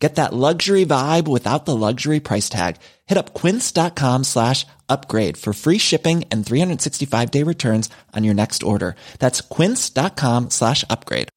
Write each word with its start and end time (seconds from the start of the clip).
Get 0.00 0.14
that 0.14 0.32
luxury 0.32 0.86
vibe 0.86 1.28
without 1.28 1.66
the 1.66 1.76
luxury 1.76 2.20
price 2.20 2.48
tag. 2.48 2.76
Hit 3.06 3.18
up 3.18 3.34
quince.com 3.34 4.24
slash 4.24 4.66
upgrade 4.88 5.36
for 5.36 5.52
free 5.52 5.78
shipping 5.78 6.24
and 6.32 6.44
365 6.44 7.30
day 7.30 7.44
returns 7.44 7.90
on 8.16 8.24
your 8.24 8.34
next 8.34 8.62
order. 8.62 8.96
That's 9.18 9.42
quince.com 9.42 10.48
slash 10.48 10.84
upgrade. 10.88 11.28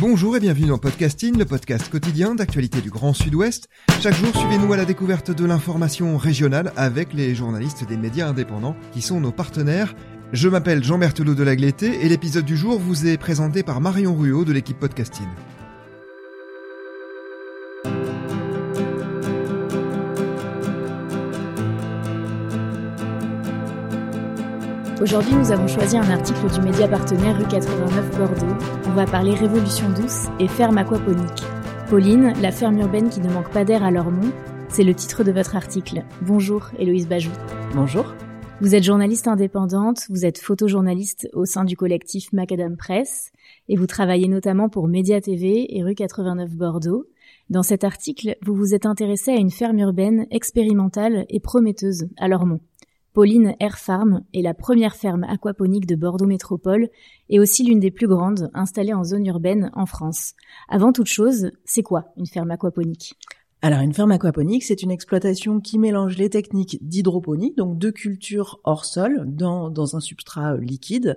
Bonjour 0.00 0.36
et 0.36 0.40
bienvenue 0.40 0.68
dans 0.68 0.78
Podcasting, 0.78 1.36
le 1.36 1.44
podcast 1.44 1.88
quotidien 1.88 2.36
d'actualité 2.36 2.80
du 2.80 2.88
Grand 2.88 3.12
Sud-Ouest. 3.12 3.68
Chaque 4.00 4.14
jour, 4.14 4.28
suivez-nous 4.32 4.72
à 4.72 4.76
la 4.76 4.84
découverte 4.84 5.32
de 5.32 5.44
l'information 5.44 6.16
régionale 6.16 6.72
avec 6.76 7.12
les 7.12 7.34
journalistes 7.34 7.84
des 7.84 7.96
médias 7.96 8.28
indépendants 8.28 8.76
qui 8.92 9.02
sont 9.02 9.20
nos 9.20 9.32
partenaires. 9.32 9.96
Je 10.32 10.50
m'appelle 10.50 10.84
Jean 10.84 10.98
Berthelot 10.98 11.34
de 11.34 11.42
Lagleté 11.42 12.04
et 12.04 12.08
l'épisode 12.10 12.44
du 12.44 12.54
jour 12.54 12.78
vous 12.78 13.06
est 13.06 13.16
présenté 13.16 13.62
par 13.62 13.80
Marion 13.80 14.14
Ruot 14.14 14.44
de 14.44 14.52
l'équipe 14.52 14.78
Podcasting. 14.78 15.26
Aujourd'hui, 25.00 25.34
nous 25.34 25.50
avons 25.50 25.66
choisi 25.66 25.96
un 25.96 26.10
article 26.10 26.50
du 26.52 26.60
média 26.60 26.86
partenaire 26.88 27.38
rue 27.38 27.48
89 27.48 28.18
Bordeaux. 28.18 28.56
On 28.86 28.90
va 28.90 29.06
parler 29.06 29.32
révolution 29.32 29.88
douce 29.90 30.26
et 30.38 30.48
ferme 30.48 30.76
aquaponique. 30.76 31.42
Pauline, 31.88 32.34
la 32.42 32.52
ferme 32.52 32.78
urbaine 32.80 33.08
qui 33.08 33.20
ne 33.20 33.32
manque 33.32 33.50
pas 33.50 33.64
d'air 33.64 33.82
à 33.82 33.90
Lormont, 33.90 34.32
c'est 34.68 34.84
le 34.84 34.94
titre 34.94 35.24
de 35.24 35.32
votre 35.32 35.56
article. 35.56 36.04
Bonjour, 36.20 36.68
Héloïse 36.78 37.08
Bajou. 37.08 37.30
Bonjour. 37.74 38.12
Vous 38.60 38.74
êtes 38.74 38.82
journaliste 38.82 39.28
indépendante, 39.28 40.06
vous 40.10 40.26
êtes 40.26 40.38
photojournaliste 40.38 41.28
au 41.32 41.44
sein 41.44 41.64
du 41.64 41.76
collectif 41.76 42.32
Macadam 42.32 42.76
Press 42.76 43.30
et 43.68 43.76
vous 43.76 43.86
travaillez 43.86 44.26
notamment 44.26 44.68
pour 44.68 44.88
Média 44.88 45.20
TV 45.20 45.76
et 45.76 45.84
rue 45.84 45.94
89 45.94 46.56
Bordeaux. 46.56 47.06
Dans 47.50 47.62
cet 47.62 47.84
article, 47.84 48.36
vous 48.44 48.56
vous 48.56 48.74
êtes 48.74 48.84
intéressé 48.84 49.30
à 49.30 49.36
une 49.36 49.52
ferme 49.52 49.78
urbaine 49.78 50.26
expérimentale 50.32 51.24
et 51.28 51.38
prometteuse 51.38 52.08
à 52.16 52.26
Lormont. 52.26 52.58
Pauline 53.12 53.54
Air 53.60 53.78
Farm 53.78 54.24
est 54.34 54.42
la 54.42 54.54
première 54.54 54.96
ferme 54.96 55.22
aquaponique 55.22 55.86
de 55.86 55.94
Bordeaux 55.94 56.26
Métropole 56.26 56.88
et 57.28 57.38
aussi 57.38 57.62
l'une 57.62 57.78
des 57.78 57.92
plus 57.92 58.08
grandes 58.08 58.50
installées 58.54 58.92
en 58.92 59.04
zone 59.04 59.26
urbaine 59.26 59.70
en 59.74 59.86
France. 59.86 60.34
Avant 60.68 60.92
toute 60.92 61.06
chose, 61.06 61.52
c'est 61.64 61.84
quoi 61.84 62.06
une 62.16 62.26
ferme 62.26 62.50
aquaponique? 62.50 63.14
Alors 63.60 63.80
une 63.80 63.92
ferme 63.92 64.12
aquaponique, 64.12 64.62
c'est 64.62 64.84
une 64.84 64.92
exploitation 64.92 65.60
qui 65.60 65.80
mélange 65.80 66.16
les 66.16 66.30
techniques 66.30 66.78
d'hydroponie, 66.80 67.54
donc 67.56 67.76
de 67.76 67.90
culture 67.90 68.60
hors 68.62 68.84
sol 68.84 69.24
dans, 69.26 69.68
dans 69.68 69.96
un 69.96 70.00
substrat 70.00 70.54
euh, 70.54 70.58
liquide, 70.58 71.16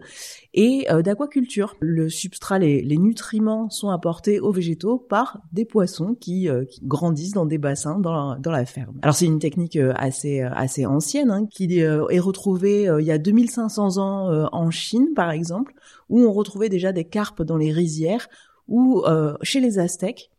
et 0.56 0.88
euh, 0.90 1.04
d'aquaculture. 1.04 1.76
Le 1.80 2.10
substrat, 2.10 2.58
les, 2.58 2.82
les, 2.82 2.98
nutriments 2.98 3.70
sont 3.70 3.90
apportés 3.90 4.40
aux 4.40 4.52
végétaux 4.52 4.98
par 4.98 5.44
des 5.54 5.66
poissons 5.66 6.16
qui, 6.20 6.50
euh, 6.50 6.66
qui 6.66 6.82
grandissent 6.84 7.34
dans 7.34 7.46
des 7.46 7.60
bassins 7.60 8.00
dans 8.00 8.32
la, 8.32 8.40
dans 8.40 8.52
la 8.52 8.66
ferme. 8.66 8.98
Alors 9.04 9.14
c'est 9.14 9.28
une 9.28 9.40
technique 9.40 9.78
assez, 9.96 10.42
assez 10.42 10.88
ancienne, 10.88 11.30
hein, 11.30 11.46
qui 11.46 11.78
est 11.78 12.20
retrouvée 12.20 12.90
il 13.00 13.06
y 13.06 13.12
a 13.12 13.20
2500 13.20 13.98
ans 13.98 14.50
en 14.52 14.72
Chine 14.72 15.10
par 15.16 15.30
exemple, 15.30 15.74
où 16.10 16.22
on 16.22 16.32
retrouvait 16.32 16.70
déjà 16.70 16.92
des 16.92 17.06
carpes 17.06 17.44
dans 17.44 17.58
les 17.58 17.72
rizières, 17.72 18.28
ou 18.68 19.04
chez 19.44 19.60
les 19.60 19.80
Aztèques, 19.80 20.32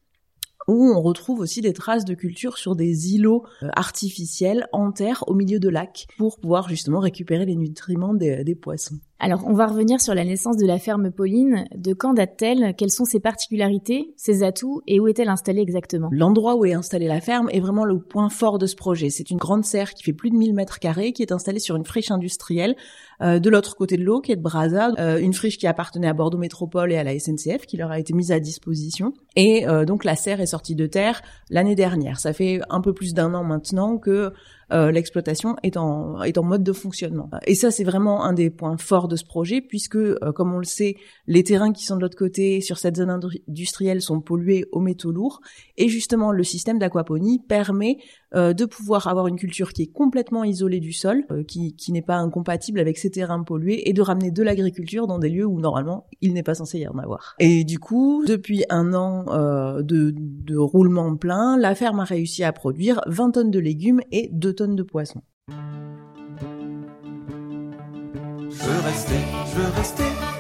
où 0.68 0.92
on 0.94 1.00
retrouve 1.00 1.40
aussi 1.40 1.60
des 1.60 1.72
traces 1.72 2.04
de 2.04 2.14
culture 2.14 2.58
sur 2.58 2.76
des 2.76 3.14
îlots 3.14 3.44
euh, 3.62 3.68
artificiels 3.74 4.66
en 4.72 4.92
terre 4.92 5.24
au 5.26 5.34
milieu 5.34 5.58
de 5.58 5.68
lacs 5.68 6.06
pour 6.18 6.38
pouvoir 6.38 6.68
justement 6.68 7.00
récupérer 7.00 7.46
les 7.46 7.56
nutriments 7.56 8.14
des, 8.14 8.44
des 8.44 8.54
poissons. 8.54 8.98
Alors, 9.24 9.44
on 9.46 9.52
va 9.52 9.68
revenir 9.68 10.00
sur 10.00 10.16
la 10.16 10.24
naissance 10.24 10.56
de 10.56 10.66
la 10.66 10.80
ferme 10.80 11.12
Pauline. 11.12 11.66
De 11.76 11.94
quand 11.94 12.12
date-t-elle? 12.12 12.74
Quelles 12.76 12.90
sont 12.90 13.04
ses 13.04 13.20
particularités, 13.20 14.12
ses 14.16 14.42
atouts 14.42 14.82
et 14.88 14.98
où 14.98 15.06
est-elle 15.06 15.28
installée 15.28 15.60
exactement? 15.60 16.08
L'endroit 16.10 16.56
où 16.56 16.64
est 16.64 16.72
installée 16.72 17.06
la 17.06 17.20
ferme 17.20 17.48
est 17.52 17.60
vraiment 17.60 17.84
le 17.84 18.00
point 18.00 18.28
fort 18.30 18.58
de 18.58 18.66
ce 18.66 18.74
projet. 18.74 19.10
C'est 19.10 19.30
une 19.30 19.38
grande 19.38 19.64
serre 19.64 19.94
qui 19.94 20.02
fait 20.02 20.12
plus 20.12 20.30
de 20.30 20.36
1000 20.36 20.54
mètres 20.54 20.80
carrés, 20.80 21.12
qui 21.12 21.22
est 21.22 21.30
installée 21.30 21.60
sur 21.60 21.76
une 21.76 21.84
friche 21.84 22.10
industrielle 22.10 22.74
euh, 23.22 23.38
de 23.38 23.50
l'autre 23.50 23.76
côté 23.76 23.96
de 23.96 24.04
l'eau, 24.04 24.20
qui 24.20 24.32
est 24.32 24.36
de 24.36 24.42
Brazza, 24.42 24.90
euh, 24.98 25.18
une 25.18 25.32
friche 25.32 25.58
qui 25.58 25.66
appartenait 25.66 26.08
à 26.08 26.12
Bordeaux 26.12 26.38
Métropole 26.38 26.92
et 26.92 26.96
à 26.96 27.04
la 27.04 27.18
SNCF, 27.18 27.66
qui 27.66 27.76
leur 27.76 27.90
a 27.90 27.98
été 27.98 28.12
mise 28.12 28.32
à 28.32 28.40
disposition. 28.40 29.14
Et 29.36 29.66
euh, 29.66 29.84
donc 29.84 30.04
la 30.04 30.16
serre 30.16 30.40
est 30.40 30.46
sortie 30.46 30.74
de 30.74 30.86
terre 30.86 31.22
l'année 31.50 31.74
dernière. 31.74 32.20
Ça 32.20 32.32
fait 32.32 32.60
un 32.68 32.80
peu 32.80 32.92
plus 32.92 33.14
d'un 33.14 33.34
an 33.34 33.44
maintenant 33.44 33.98
que 33.98 34.32
euh, 34.72 34.90
l'exploitation 34.90 35.56
est 35.62 35.76
en, 35.76 36.22
est 36.22 36.38
en 36.38 36.42
mode 36.42 36.62
de 36.62 36.72
fonctionnement. 36.72 37.28
Et 37.46 37.54
ça, 37.54 37.70
c'est 37.70 37.84
vraiment 37.84 38.24
un 38.24 38.32
des 38.32 38.48
points 38.48 38.78
forts 38.78 39.06
de 39.06 39.16
ce 39.16 39.24
projet, 39.24 39.60
puisque, 39.60 39.96
euh, 39.96 40.32
comme 40.34 40.54
on 40.54 40.58
le 40.58 40.64
sait, 40.64 40.96
les 41.26 41.44
terrains 41.44 41.72
qui 41.72 41.84
sont 41.84 41.96
de 41.96 42.00
l'autre 42.00 42.16
côté, 42.16 42.60
sur 42.62 42.78
cette 42.78 42.96
zone 42.96 43.10
industrielle, 43.10 44.00
sont 44.00 44.20
pollués 44.20 44.64
aux 44.72 44.80
métaux 44.80 45.12
lourds. 45.12 45.40
Et 45.76 45.88
justement, 45.88 46.32
le 46.32 46.42
système 46.42 46.78
d'aquaponie 46.78 47.38
permet 47.38 47.98
euh, 48.34 48.52
de 48.52 48.64
pouvoir 48.64 49.06
avoir 49.06 49.26
une 49.26 49.36
culture 49.36 49.72
qui 49.72 49.82
est 49.82 49.92
complètement 49.92 50.44
isolée 50.44 50.80
du 50.80 50.92
sol, 50.92 51.24
qui, 51.46 51.74
qui 51.74 51.92
n'est 51.92 52.02
pas 52.02 52.16
incompatible 52.16 52.80
avec 52.80 52.98
ces 52.98 53.10
terrains 53.10 53.42
pollués, 53.42 53.88
et 53.88 53.92
de 53.92 54.02
ramener 54.02 54.30
de 54.30 54.42
l'agriculture 54.42 55.06
dans 55.06 55.18
des 55.18 55.28
lieux 55.28 55.46
où, 55.46 55.60
normalement, 55.60 56.06
il 56.20 56.32
n'est 56.32 56.42
pas 56.42 56.54
censé 56.54 56.78
y 56.78 56.88
en 56.88 56.98
avoir. 56.98 57.34
Et 57.38 57.64
du 57.64 57.78
coup, 57.78 58.24
depuis 58.26 58.64
un 58.70 58.94
an 58.94 59.24
de, 59.82 60.14
de 60.14 60.56
roulement 60.56 61.16
plein, 61.16 61.56
la 61.56 61.74
ferme 61.74 62.00
a 62.00 62.04
réussi 62.04 62.44
à 62.44 62.52
produire 62.52 63.00
20 63.06 63.32
tonnes 63.32 63.50
de 63.50 63.58
légumes 63.58 64.00
et 64.10 64.28
2 64.32 64.52
tonnes 64.54 64.76
de 64.76 64.82
poissons. 64.82 65.22
Je 68.50 68.68
veux 68.68 68.82
je 69.46 69.58
veux 69.58 69.72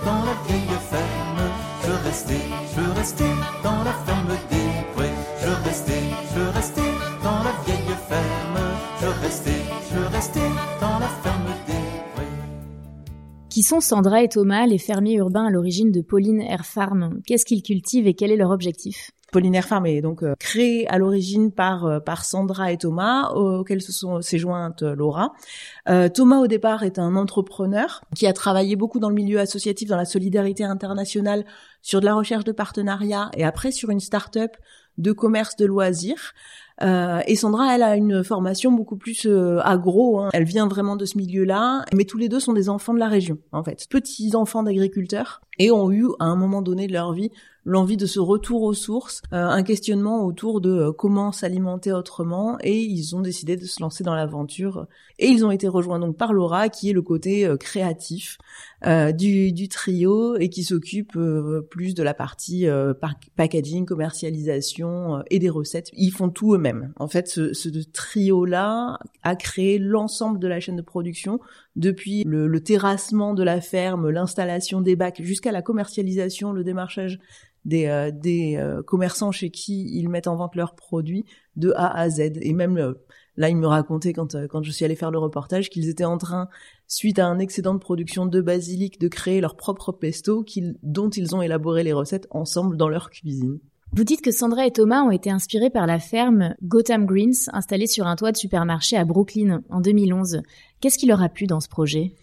dans 0.04 0.24
la 0.24 0.34
vieille 0.46 0.78
ferme. 0.90 1.42
Je 1.82 1.92
je 2.76 3.62
dans 3.62 3.82
la 3.84 3.92
ferme 4.04 5.01
Qui 13.52 13.62
sont 13.62 13.80
Sandra 13.80 14.22
et 14.22 14.30
Thomas, 14.30 14.64
les 14.64 14.78
fermiers 14.78 15.16
urbains 15.16 15.44
à 15.44 15.50
l'origine 15.50 15.92
de 15.92 16.00
Pauline 16.00 16.40
Air 16.40 16.64
Farm 16.64 17.20
Qu'est-ce 17.26 17.44
qu'ils 17.44 17.62
cultivent 17.62 18.06
et 18.06 18.14
quel 18.14 18.30
est 18.30 18.36
leur 18.36 18.48
objectif? 18.48 19.10
Air 19.34 19.66
Farm 19.66 19.84
est 19.84 20.00
donc 20.00 20.22
euh, 20.22 20.34
créé 20.38 20.88
à 20.88 20.96
l'origine 20.96 21.52
par 21.52 21.84
euh, 21.84 22.00
par 22.00 22.24
Sandra 22.24 22.72
et 22.72 22.78
Thomas, 22.78 23.28
auxquels 23.34 23.82
se 23.82 23.92
sont 23.92 24.22
s'est 24.22 24.38
jointe 24.38 24.82
euh, 24.82 24.94
Laura. 24.94 25.34
Thomas 26.14 26.38
au 26.38 26.46
départ 26.46 26.82
est 26.82 26.98
un 26.98 27.14
entrepreneur 27.14 28.00
qui 28.16 28.26
a 28.26 28.32
travaillé 28.32 28.74
beaucoup 28.74 29.00
dans 29.00 29.10
le 29.10 29.14
milieu 29.14 29.38
associatif, 29.38 29.86
dans 29.86 29.98
la 29.98 30.06
solidarité 30.06 30.64
internationale, 30.64 31.44
sur 31.82 32.00
de 32.00 32.06
la 32.06 32.14
recherche 32.14 32.44
de 32.44 32.52
partenariats 32.52 33.30
et 33.36 33.44
après 33.44 33.70
sur 33.70 33.90
une 33.90 34.00
start-up 34.00 34.56
de 34.96 35.12
commerce 35.12 35.56
de 35.56 35.66
loisirs. 35.66 36.32
Euh, 36.82 37.20
et 37.26 37.36
Sandra, 37.36 37.74
elle 37.74 37.82
a 37.82 37.96
une 37.96 38.24
formation 38.24 38.72
beaucoup 38.72 38.96
plus 38.96 39.26
euh, 39.26 39.60
agro. 39.62 40.20
Hein. 40.20 40.30
Elle 40.32 40.44
vient 40.44 40.66
vraiment 40.66 40.96
de 40.96 41.04
ce 41.04 41.16
milieu-là, 41.16 41.84
mais 41.94 42.04
tous 42.04 42.18
les 42.18 42.28
deux 42.28 42.40
sont 42.40 42.52
des 42.52 42.68
enfants 42.68 42.94
de 42.94 42.98
la 42.98 43.08
région, 43.08 43.38
en 43.52 43.62
fait, 43.62 43.86
petits 43.88 44.34
enfants 44.34 44.62
d'agriculteurs, 44.62 45.42
et 45.58 45.70
ont 45.70 45.90
eu 45.90 46.06
à 46.18 46.24
un 46.24 46.36
moment 46.36 46.62
donné 46.62 46.86
de 46.86 46.92
leur 46.92 47.12
vie 47.12 47.30
l'envie 47.64 47.96
de 47.96 48.06
ce 48.06 48.20
retour 48.20 48.62
aux 48.62 48.74
sources, 48.74 49.22
euh, 49.32 49.46
un 49.46 49.62
questionnement 49.62 50.24
autour 50.24 50.60
de 50.60 50.90
comment 50.90 51.32
s'alimenter 51.32 51.92
autrement, 51.92 52.58
et 52.60 52.80
ils 52.80 53.14
ont 53.16 53.20
décidé 53.20 53.56
de 53.56 53.64
se 53.64 53.80
lancer 53.80 54.04
dans 54.04 54.14
l'aventure. 54.14 54.86
Et 55.18 55.28
ils 55.28 55.44
ont 55.44 55.50
été 55.50 55.68
rejoints 55.68 55.98
donc 55.98 56.16
par 56.16 56.32
Laura, 56.32 56.68
qui 56.68 56.90
est 56.90 56.92
le 56.92 57.02
côté 57.02 57.48
créatif 57.60 58.38
du, 58.84 59.52
du, 59.52 59.68
trio 59.68 60.36
et 60.36 60.48
qui 60.48 60.64
s'occupe 60.64 61.16
plus 61.70 61.94
de 61.94 62.02
la 62.02 62.14
partie 62.14 62.66
packaging, 63.36 63.86
commercialisation 63.86 65.22
et 65.30 65.38
des 65.38 65.50
recettes. 65.50 65.90
Ils 65.92 66.10
font 66.10 66.30
tout 66.30 66.54
eux-mêmes. 66.54 66.92
En 66.96 67.06
fait, 67.06 67.28
ce, 67.28 67.82
trio-là 67.92 68.98
a 69.22 69.36
créé 69.36 69.78
l'ensemble 69.78 70.38
de 70.38 70.48
la 70.48 70.60
chaîne 70.60 70.76
de 70.76 70.82
production, 70.82 71.40
depuis 71.76 72.24
le, 72.24 72.60
terrassement 72.60 73.34
de 73.34 73.42
la 73.42 73.60
ferme, 73.60 74.10
l'installation 74.10 74.80
des 74.80 74.96
bacs, 74.96 75.22
jusqu'à 75.22 75.52
la 75.52 75.62
commercialisation, 75.62 76.52
le 76.52 76.64
démarchage 76.64 77.18
des, 77.64 77.86
euh, 77.86 78.10
euh, 78.26 78.82
commerçants 78.82 79.32
chez 79.32 79.50
qui 79.50 79.88
ils 79.96 80.08
mettent 80.08 80.26
en 80.26 80.36
vente 80.36 80.56
leurs 80.56 80.74
produits 80.74 81.24
de 81.56 81.72
A 81.76 81.96
à 81.96 82.10
Z. 82.10 82.32
Et 82.40 82.52
même 82.52 82.78
euh, 82.78 82.94
là, 83.36 83.48
ils 83.48 83.56
me 83.56 83.66
racontaient 83.66 84.12
quand, 84.12 84.36
quand 84.48 84.62
je 84.62 84.70
suis 84.70 84.84
allée 84.84 84.96
faire 84.96 85.10
le 85.10 85.18
reportage 85.18 85.70
qu'ils 85.70 85.88
étaient 85.88 86.04
en 86.04 86.18
train, 86.18 86.48
suite 86.86 87.18
à 87.18 87.26
un 87.26 87.38
excédent 87.38 87.74
de 87.74 87.78
production 87.78 88.26
de 88.26 88.40
basilic, 88.40 89.00
de 89.00 89.08
créer 89.08 89.40
leur 89.40 89.56
propre 89.56 89.92
pesto 89.92 90.44
dont 90.82 91.10
ils 91.10 91.34
ont 91.34 91.42
élaboré 91.42 91.82
les 91.82 91.92
recettes 91.92 92.26
ensemble 92.30 92.76
dans 92.76 92.88
leur 92.88 93.10
cuisine. 93.10 93.58
Vous 93.94 94.04
dites 94.04 94.22
que 94.22 94.30
Sandra 94.30 94.66
et 94.66 94.70
Thomas 94.70 95.02
ont 95.02 95.10
été 95.10 95.30
inspirés 95.30 95.68
par 95.68 95.86
la 95.86 95.98
ferme 95.98 96.54
Gotham 96.62 97.04
Greens 97.04 97.50
installée 97.52 97.86
sur 97.86 98.06
un 98.06 98.16
toit 98.16 98.32
de 98.32 98.38
supermarché 98.38 98.96
à 98.96 99.04
Brooklyn 99.04 99.62
en 99.68 99.82
2011. 99.82 100.40
Qu'est-ce 100.80 100.96
qui 100.96 101.04
leur 101.04 101.22
a 101.22 101.28
plu 101.28 101.46
dans 101.46 101.60
ce 101.60 101.68
projet? 101.68 102.14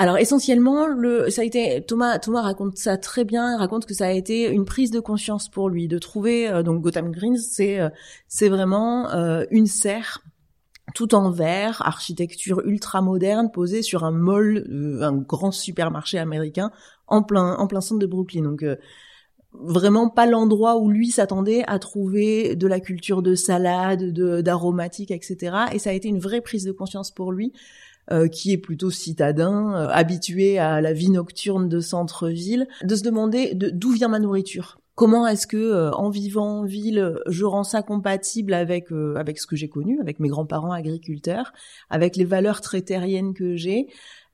Alors 0.00 0.16
essentiellement, 0.16 0.86
le, 0.86 1.28
ça 1.28 1.42
a 1.42 1.44
été 1.44 1.84
Thomas. 1.86 2.18
Thomas 2.18 2.40
raconte 2.40 2.78
ça 2.78 2.96
très 2.96 3.26
bien. 3.26 3.52
Il 3.52 3.58
raconte 3.58 3.84
que 3.84 3.92
ça 3.92 4.06
a 4.06 4.12
été 4.12 4.48
une 4.48 4.64
prise 4.64 4.90
de 4.90 4.98
conscience 4.98 5.50
pour 5.50 5.68
lui 5.68 5.88
de 5.88 5.98
trouver 5.98 6.48
euh, 6.48 6.62
donc 6.62 6.80
Gotham 6.80 7.10
Greens. 7.12 7.36
C'est 7.36 7.78
euh, 7.78 7.90
c'est 8.26 8.48
vraiment 8.48 9.10
euh, 9.10 9.44
une 9.50 9.66
serre 9.66 10.22
tout 10.94 11.14
en 11.14 11.30
verre, 11.30 11.82
architecture 11.84 12.62
ultra 12.64 13.02
moderne, 13.02 13.50
posée 13.52 13.82
sur 13.82 14.04
un 14.04 14.10
mall, 14.10 14.66
un 15.02 15.12
grand 15.12 15.52
supermarché 15.52 16.18
américain 16.18 16.70
en 17.06 17.22
plein 17.22 17.56
en 17.56 17.66
plein 17.66 17.82
centre 17.82 18.00
de 18.00 18.06
Brooklyn. 18.06 18.44
Donc 18.44 18.64
vraiment 19.52 20.08
pas 20.08 20.24
l'endroit 20.24 20.78
où 20.78 20.88
lui 20.88 21.10
s'attendait 21.10 21.62
à 21.66 21.78
trouver 21.78 22.56
de 22.56 22.66
la 22.66 22.80
culture 22.80 23.20
de 23.20 23.34
salade, 23.34 24.14
de 24.14 24.40
d'aromatiques, 24.40 25.10
etc. 25.10 25.56
Et 25.74 25.78
ça 25.78 25.90
a 25.90 25.92
été 25.92 26.08
une 26.08 26.20
vraie 26.20 26.40
prise 26.40 26.64
de 26.64 26.72
conscience 26.72 27.10
pour 27.10 27.32
lui 27.32 27.52
euh, 28.12 28.26
qui 28.26 28.52
est 28.52 28.58
plutôt 28.58 28.90
citadin, 28.90 29.72
euh, 29.74 29.88
habitué 29.88 30.58
à 30.58 30.80
la 30.80 30.92
vie 30.92 31.10
nocturne 31.10 31.68
de 31.68 31.78
centre-ville, 31.78 32.66
de 32.82 32.96
se 32.96 33.02
demander 33.02 33.52
d'où 33.54 33.92
vient 33.92 34.08
ma 34.08 34.18
nourriture. 34.18 34.78
Comment 34.96 35.26
est-ce 35.28 35.46
que 35.46 35.56
euh, 35.56 35.92
en 35.92 36.10
vivant 36.10 36.60
en 36.60 36.64
ville, 36.64 37.14
je 37.26 37.44
rends 37.44 37.62
ça 37.62 37.82
compatible 37.82 38.52
avec 38.52 38.88
avec 39.14 39.38
ce 39.38 39.46
que 39.46 39.54
j'ai 39.54 39.68
connu, 39.68 40.00
avec 40.00 40.18
mes 40.18 40.28
grands-parents 40.28 40.72
agriculteurs, 40.72 41.52
avec 41.88 42.16
les 42.16 42.24
valeurs 42.24 42.60
très 42.60 42.82
terriennes 42.82 43.32
que 43.32 43.54
j'ai 43.54 43.86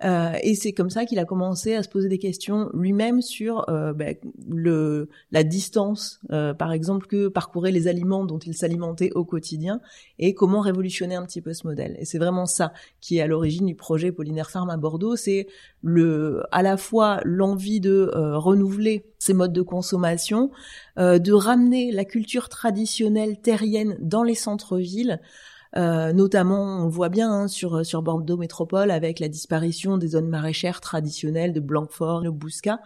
euh, 0.04 0.32
et 0.42 0.54
c'est 0.54 0.72
comme 0.72 0.90
ça 0.90 1.06
qu'il 1.06 1.18
a 1.18 1.24
commencé 1.24 1.74
à 1.74 1.82
se 1.82 1.88
poser 1.88 2.08
des 2.08 2.18
questions 2.18 2.68
lui-même 2.74 3.22
sur 3.22 3.68
euh, 3.68 3.94
ben, 3.94 4.14
le, 4.48 5.08
la 5.30 5.42
distance, 5.42 6.20
euh, 6.30 6.52
par 6.52 6.72
exemple, 6.72 7.06
que 7.06 7.28
parcouraient 7.28 7.72
les 7.72 7.88
aliments 7.88 8.24
dont 8.24 8.38
il 8.38 8.54
s'alimentait 8.54 9.10
au 9.14 9.24
quotidien 9.24 9.80
et 10.18 10.34
comment 10.34 10.60
révolutionner 10.60 11.14
un 11.14 11.24
petit 11.24 11.40
peu 11.40 11.54
ce 11.54 11.66
modèle. 11.66 11.96
Et 11.98 12.04
c'est 12.04 12.18
vraiment 12.18 12.46
ça 12.46 12.72
qui 13.00 13.18
est 13.18 13.22
à 13.22 13.26
l'origine 13.26 13.66
du 13.66 13.74
projet 13.74 14.12
Pollinaire 14.12 14.50
Farm 14.50 14.68
à 14.68 14.76
Bordeaux. 14.76 15.16
C'est 15.16 15.46
le, 15.82 16.42
à 16.52 16.62
la 16.62 16.76
fois 16.76 17.20
l'envie 17.24 17.80
de 17.80 18.10
renouveler 18.14 19.06
ces 19.18 19.32
modes 19.32 19.52
de 19.52 19.62
consommation, 19.62 20.50
de 20.96 21.32
ramener 21.32 21.90
la 21.90 22.04
culture 22.04 22.48
traditionnelle 22.48 23.40
terrienne 23.40 23.96
dans 24.00 24.22
les 24.22 24.34
centres-villes. 24.34 25.20
Euh, 25.76 26.12
notamment, 26.12 26.84
on 26.84 26.88
voit 26.88 27.08
bien 27.10 27.30
hein, 27.30 27.48
sur 27.48 27.84
sur 27.84 28.02
Bordeaux 28.02 28.36
Métropole 28.36 28.90
avec 28.90 29.20
la 29.20 29.28
disparition 29.28 29.98
des 29.98 30.08
zones 30.08 30.28
maraîchères 30.28 30.80
traditionnelles 30.80 31.52
de 31.52 31.60
Blanquefort, 31.60 32.22
de 32.22 32.30
Bouscat, 32.30 32.80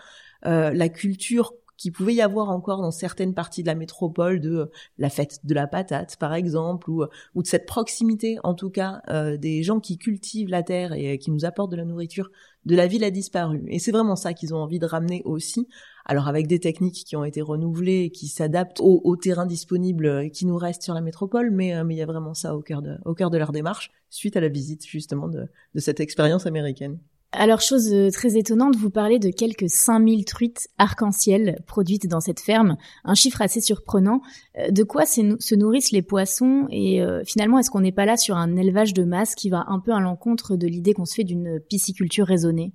euh, 0.46 0.72
la 0.72 0.88
culture 0.88 1.54
qui 1.76 1.90
pouvait 1.90 2.14
y 2.14 2.20
avoir 2.20 2.50
encore 2.50 2.82
dans 2.82 2.90
certaines 2.90 3.32
parties 3.32 3.62
de 3.62 3.68
la 3.68 3.74
métropole 3.74 4.40
de 4.40 4.50
euh, 4.50 4.66
la 4.98 5.08
fête 5.08 5.46
de 5.46 5.54
la 5.54 5.66
patate 5.66 6.16
par 6.16 6.34
exemple 6.34 6.90
ou, 6.90 7.04
ou 7.34 7.42
de 7.42 7.46
cette 7.46 7.64
proximité 7.64 8.38
en 8.44 8.54
tout 8.54 8.70
cas 8.70 9.00
des 9.38 9.62
gens 9.62 9.80
qui 9.80 9.96
cultivent 9.96 10.50
la 10.50 10.62
terre 10.62 10.92
et 10.92 11.18
qui 11.18 11.30
nous 11.30 11.44
apportent 11.44 11.70
de 11.70 11.76
la 11.76 11.84
nourriture 11.84 12.30
de 12.66 12.76
la 12.76 12.86
ville 12.86 13.04
a 13.04 13.10
disparu. 13.10 13.62
Et 13.68 13.78
c'est 13.78 13.92
vraiment 13.92 14.16
ça 14.16 14.34
qu'ils 14.34 14.52
ont 14.52 14.58
envie 14.58 14.78
de 14.78 14.86
ramener 14.86 15.22
aussi 15.24 15.68
alors 16.10 16.26
avec 16.26 16.48
des 16.48 16.58
techniques 16.58 17.04
qui 17.06 17.14
ont 17.14 17.22
été 17.22 17.40
renouvelées 17.40 18.02
et 18.02 18.10
qui 18.10 18.26
s'adaptent 18.26 18.80
au, 18.80 19.14
terrain 19.14 19.46
disponible 19.46 20.06
euh, 20.06 20.28
qui 20.28 20.44
nous 20.44 20.56
reste 20.56 20.82
sur 20.82 20.92
la 20.92 21.00
métropole, 21.00 21.52
mais 21.52 21.72
euh, 21.76 21.84
mais 21.84 21.94
il 21.94 21.98
y 21.98 22.02
a 22.02 22.06
vraiment 22.06 22.34
ça 22.34 22.56
au 22.56 22.62
cœur 22.62 22.82
de 22.82 22.96
au 23.04 23.14
leur 23.38 23.52
démarche 23.52 23.92
suite 24.10 24.36
à 24.36 24.40
la 24.40 24.48
visite 24.48 24.84
justement 24.84 25.28
de, 25.28 25.46
de 25.72 25.80
cette 25.80 26.00
expérience 26.00 26.46
américaine. 26.46 26.98
Alors, 27.30 27.60
chose 27.60 27.92
euh, 27.92 28.10
très 28.10 28.36
étonnante, 28.36 28.74
vous 28.74 28.90
parlez 28.90 29.20
de 29.20 29.30
quelques 29.30 29.70
5000 29.70 30.24
truites 30.24 30.66
arc-en-ciel 30.78 31.62
produites 31.68 32.08
dans 32.08 32.18
cette 32.18 32.40
ferme, 32.40 32.76
un 33.04 33.14
chiffre 33.14 33.40
assez 33.40 33.60
surprenant. 33.60 34.20
De 34.68 34.82
quoi 34.82 35.06
se 35.06 35.54
nourrissent 35.54 35.92
les 35.92 36.02
poissons 36.02 36.66
et 36.70 37.00
finalement, 37.24 37.60
est-ce 37.60 37.70
qu'on 37.70 37.82
n'est 37.82 37.92
pas 37.92 38.04
là 38.04 38.16
sur 38.16 38.34
un 38.34 38.56
élevage 38.56 38.94
de 38.94 39.04
masse 39.04 39.36
qui 39.36 39.48
va 39.48 39.64
un 39.68 39.78
peu 39.78 39.92
à 39.92 40.00
l'encontre 40.00 40.56
de 40.56 40.66
l'idée 40.66 40.92
qu'on 40.92 41.04
se 41.04 41.14
fait 41.14 41.24
d'une 41.24 41.60
pisciculture 41.60 42.26
raisonnée? 42.26 42.72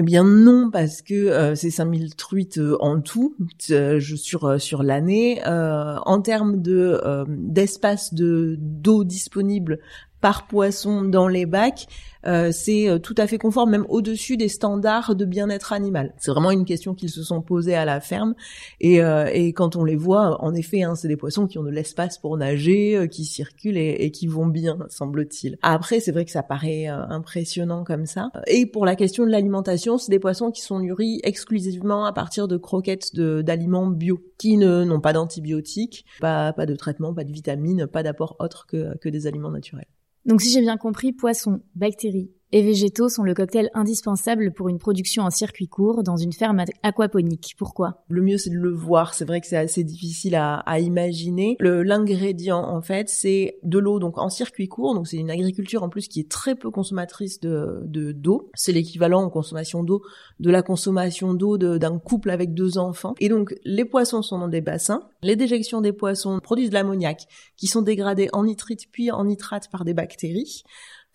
Eh 0.00 0.02
bien 0.02 0.24
non, 0.24 0.70
parce 0.70 1.02
que 1.02 1.12
euh, 1.12 1.54
c'est 1.54 1.70
5000 1.70 2.16
truites 2.16 2.56
euh, 2.56 2.74
en 2.80 3.02
tout 3.02 3.36
euh, 3.68 4.00
sur 4.00 4.58
sur 4.58 4.82
l'année. 4.82 5.42
en 5.44 6.22
termes 6.22 6.62
de 6.62 6.98
d'espace 7.28 8.14
de 8.14 8.56
d'eau 8.58 9.04
disponible 9.04 9.78
par 10.20 10.46
poisson 10.46 11.02
dans 11.02 11.28
les 11.28 11.46
bacs, 11.46 11.86
euh, 12.26 12.50
c'est 12.52 12.88
euh, 12.88 12.98
tout 12.98 13.14
à 13.16 13.26
fait 13.26 13.38
conforme, 13.38 13.70
même 13.70 13.86
au-dessus 13.88 14.36
des 14.36 14.48
standards 14.48 15.14
de 15.14 15.24
bien-être 15.24 15.72
animal. 15.72 16.14
C'est 16.18 16.30
vraiment 16.30 16.50
une 16.50 16.64
question 16.64 16.94
qu'ils 16.94 17.10
se 17.10 17.22
sont 17.22 17.40
posées 17.40 17.74
à 17.74 17.84
la 17.84 18.00
ferme. 18.00 18.34
Et, 18.80 19.02
euh, 19.02 19.30
et 19.32 19.52
quand 19.52 19.76
on 19.76 19.84
les 19.84 19.96
voit, 19.96 20.42
en 20.44 20.54
effet, 20.54 20.82
hein, 20.82 20.94
c'est 20.94 21.08
des 21.08 21.16
poissons 21.16 21.46
qui 21.46 21.58
ont 21.58 21.62
de 21.62 21.70
l'espace 21.70 22.18
pour 22.18 22.36
nager, 22.36 23.08
qui 23.10 23.24
circulent 23.24 23.78
et, 23.78 23.96
et, 24.00 24.10
qui 24.10 24.26
vont 24.26 24.46
bien, 24.46 24.78
semble-t-il. 24.88 25.56
Après, 25.62 26.00
c'est 26.00 26.12
vrai 26.12 26.24
que 26.24 26.30
ça 26.30 26.42
paraît 26.42 26.86
impressionnant 26.86 27.84
comme 27.84 28.06
ça. 28.06 28.30
Et 28.46 28.66
pour 28.66 28.84
la 28.84 28.96
question 28.96 29.24
de 29.24 29.30
l'alimentation, 29.30 29.98
c'est 29.98 30.10
des 30.10 30.18
poissons 30.18 30.50
qui 30.50 30.60
sont 30.60 30.80
nourris 30.80 31.20
exclusivement 31.22 32.04
à 32.04 32.12
partir 32.12 32.48
de 32.48 32.56
croquettes 32.56 33.14
d'aliments 33.16 33.86
bio, 33.86 34.20
qui 34.38 34.56
n'ont 34.56 35.00
pas 35.00 35.12
d'antibiotiques, 35.12 36.04
pas, 36.20 36.52
pas 36.52 36.66
de 36.66 36.74
traitement, 36.74 37.14
pas 37.14 37.24
de 37.24 37.32
vitamines, 37.32 37.86
pas 37.86 38.02
d'apport 38.02 38.36
autre 38.38 38.66
que, 38.66 38.96
que 38.98 39.08
des 39.08 39.26
aliments 39.26 39.50
naturels. 39.50 39.86
Donc 40.24 40.42
si 40.42 40.50
j'ai 40.50 40.60
bien 40.60 40.76
compris, 40.76 41.12
poissons, 41.12 41.62
bactéries 41.74 42.30
et 42.52 42.62
végétaux 42.62 43.08
sont 43.08 43.22
le 43.22 43.34
cocktail 43.34 43.70
indispensable 43.74 44.52
pour 44.52 44.68
une 44.68 44.78
production 44.78 45.22
en 45.22 45.30
circuit 45.30 45.68
court 45.68 46.02
dans 46.02 46.16
une 46.16 46.32
ferme 46.32 46.64
aquaponique. 46.82 47.54
Pourquoi? 47.56 48.02
Le 48.08 48.22
mieux, 48.22 48.38
c'est 48.38 48.50
de 48.50 48.56
le 48.56 48.72
voir. 48.72 49.14
C'est 49.14 49.24
vrai 49.24 49.40
que 49.40 49.46
c'est 49.46 49.56
assez 49.56 49.84
difficile 49.84 50.34
à, 50.34 50.80
imaginer. 50.80 51.56
L'ingrédient, 51.60 52.58
en 52.58 52.80
fait, 52.80 53.08
c'est 53.08 53.58
de 53.62 53.78
l'eau 53.78 53.98
donc 53.98 54.18
en 54.18 54.28
circuit 54.30 54.68
court. 54.68 54.94
Donc 54.94 55.06
c'est 55.06 55.16
une 55.16 55.30
agriculture 55.30 55.82
en 55.82 55.88
plus 55.88 56.08
qui 56.08 56.20
est 56.20 56.30
très 56.30 56.54
peu 56.54 56.70
consommatrice 56.70 57.40
de 57.40 57.80
d'eau. 58.12 58.50
c'est 58.54 58.72
l'équivalent 58.72 59.22
en 59.22 59.30
consommation 59.30 59.82
d'eau 59.82 60.02
de 60.38 60.50
la 60.50 60.62
consommation 60.62 61.34
d'eau 61.34 61.58
d'un 61.58 61.98
couple 61.98 62.30
avec 62.30 62.54
deux 62.54 62.78
enfants. 62.78 63.14
Et 63.20 63.28
donc 63.28 63.54
les 63.64 63.84
poissons 63.84 64.22
sont 64.22 64.38
dans 64.38 64.48
des 64.48 64.60
bassins. 64.60 65.02
Les 65.22 65.36
déjections 65.36 65.80
des 65.80 65.92
poissons 65.92 66.40
produisent 66.40 66.70
de 66.70 66.74
l'ammoniac 66.74 67.26
qui 67.56 67.66
sont 67.66 67.82
dégradés 67.82 68.28
en 68.32 68.44
nitrite 68.44 68.86
puis 68.90 69.10
en 69.10 69.24
nitrate 69.24 69.70
par 69.70 69.84
des 69.84 69.94
bactéries 69.94 70.64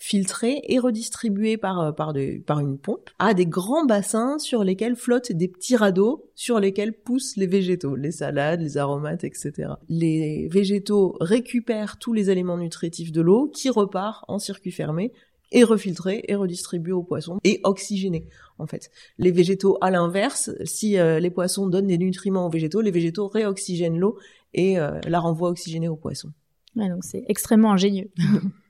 filtrés 0.06 0.62
et 0.66 0.78
redistribués 0.78 1.58
par, 1.58 1.80
euh, 1.80 1.92
par, 1.92 2.14
par 2.46 2.60
une 2.60 2.78
pompe 2.78 3.10
à 3.18 3.34
des 3.34 3.48
grands 3.48 3.86
bassins 3.86 4.38
sur 4.38 4.64
lesquels 4.64 4.96
flottent 4.96 5.32
des 5.32 5.48
petits 5.48 5.76
radeaux 5.76 6.30
sur 6.36 6.60
lesquels 6.60 6.94
poussent 6.94 7.36
les 7.38 7.48
végétaux, 7.48 7.96
les 7.96 8.12
salades, 8.12 8.62
les 8.62 8.78
aromates, 8.78 9.24
etc. 9.24 9.70
Les 9.90 10.48
végétaux 10.52 11.18
récupèrent 11.20 11.98
tous 11.98 12.14
les 12.14 12.30
éléments 12.30 12.60
nutritifs 12.60 13.12
de 13.12 13.22
l'eau 13.22 13.48
qui 13.48 13.72
repart 13.72 14.24
en 14.28 14.38
circuit 14.38 14.72
fermé 14.72 15.12
et 15.52 15.64
refiltré 15.64 16.24
et 16.28 16.36
redistribué 16.36 16.92
aux 16.92 17.04
poissons 17.04 17.40
et 17.44 17.60
oxygéné 17.64 18.28
en 18.60 18.68
fait. 18.68 18.92
Les 19.18 19.32
végétaux 19.32 19.80
à 19.82 19.90
l'inverse, 19.90 20.52
si 20.66 21.00
euh, 21.00 21.20
les 21.20 21.32
poissons 21.32 21.66
donnent 21.66 21.88
des 21.88 21.98
nutriments 21.98 22.46
aux 22.46 22.52
végétaux, 22.52 22.82
les 22.82 22.92
végétaux 22.92 23.28
réoxygènent 23.28 23.98
l'eau 23.98 24.20
et 24.54 24.78
euh, 24.78 25.00
la 25.08 25.20
renvoient 25.20 25.50
oxygénée 25.50 25.88
aux 25.88 25.96
poissons. 25.96 26.32
Ouais, 26.76 26.90
donc 26.90 27.04
c'est 27.04 27.24
extrêmement 27.28 27.72
ingénieux. 27.72 28.12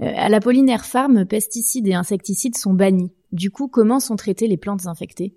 Euh, 0.00 0.12
à 0.14 0.28
la 0.28 0.40
Pollinaire 0.40 0.84
Farm, 0.84 1.24
pesticides 1.24 1.88
et 1.88 1.94
insecticides 1.94 2.56
sont 2.56 2.74
bannis. 2.74 3.12
Du 3.32 3.50
coup, 3.50 3.68
comment 3.68 4.00
sont 4.00 4.16
traitées 4.16 4.46
les 4.46 4.56
plantes 4.56 4.86
infectées? 4.86 5.34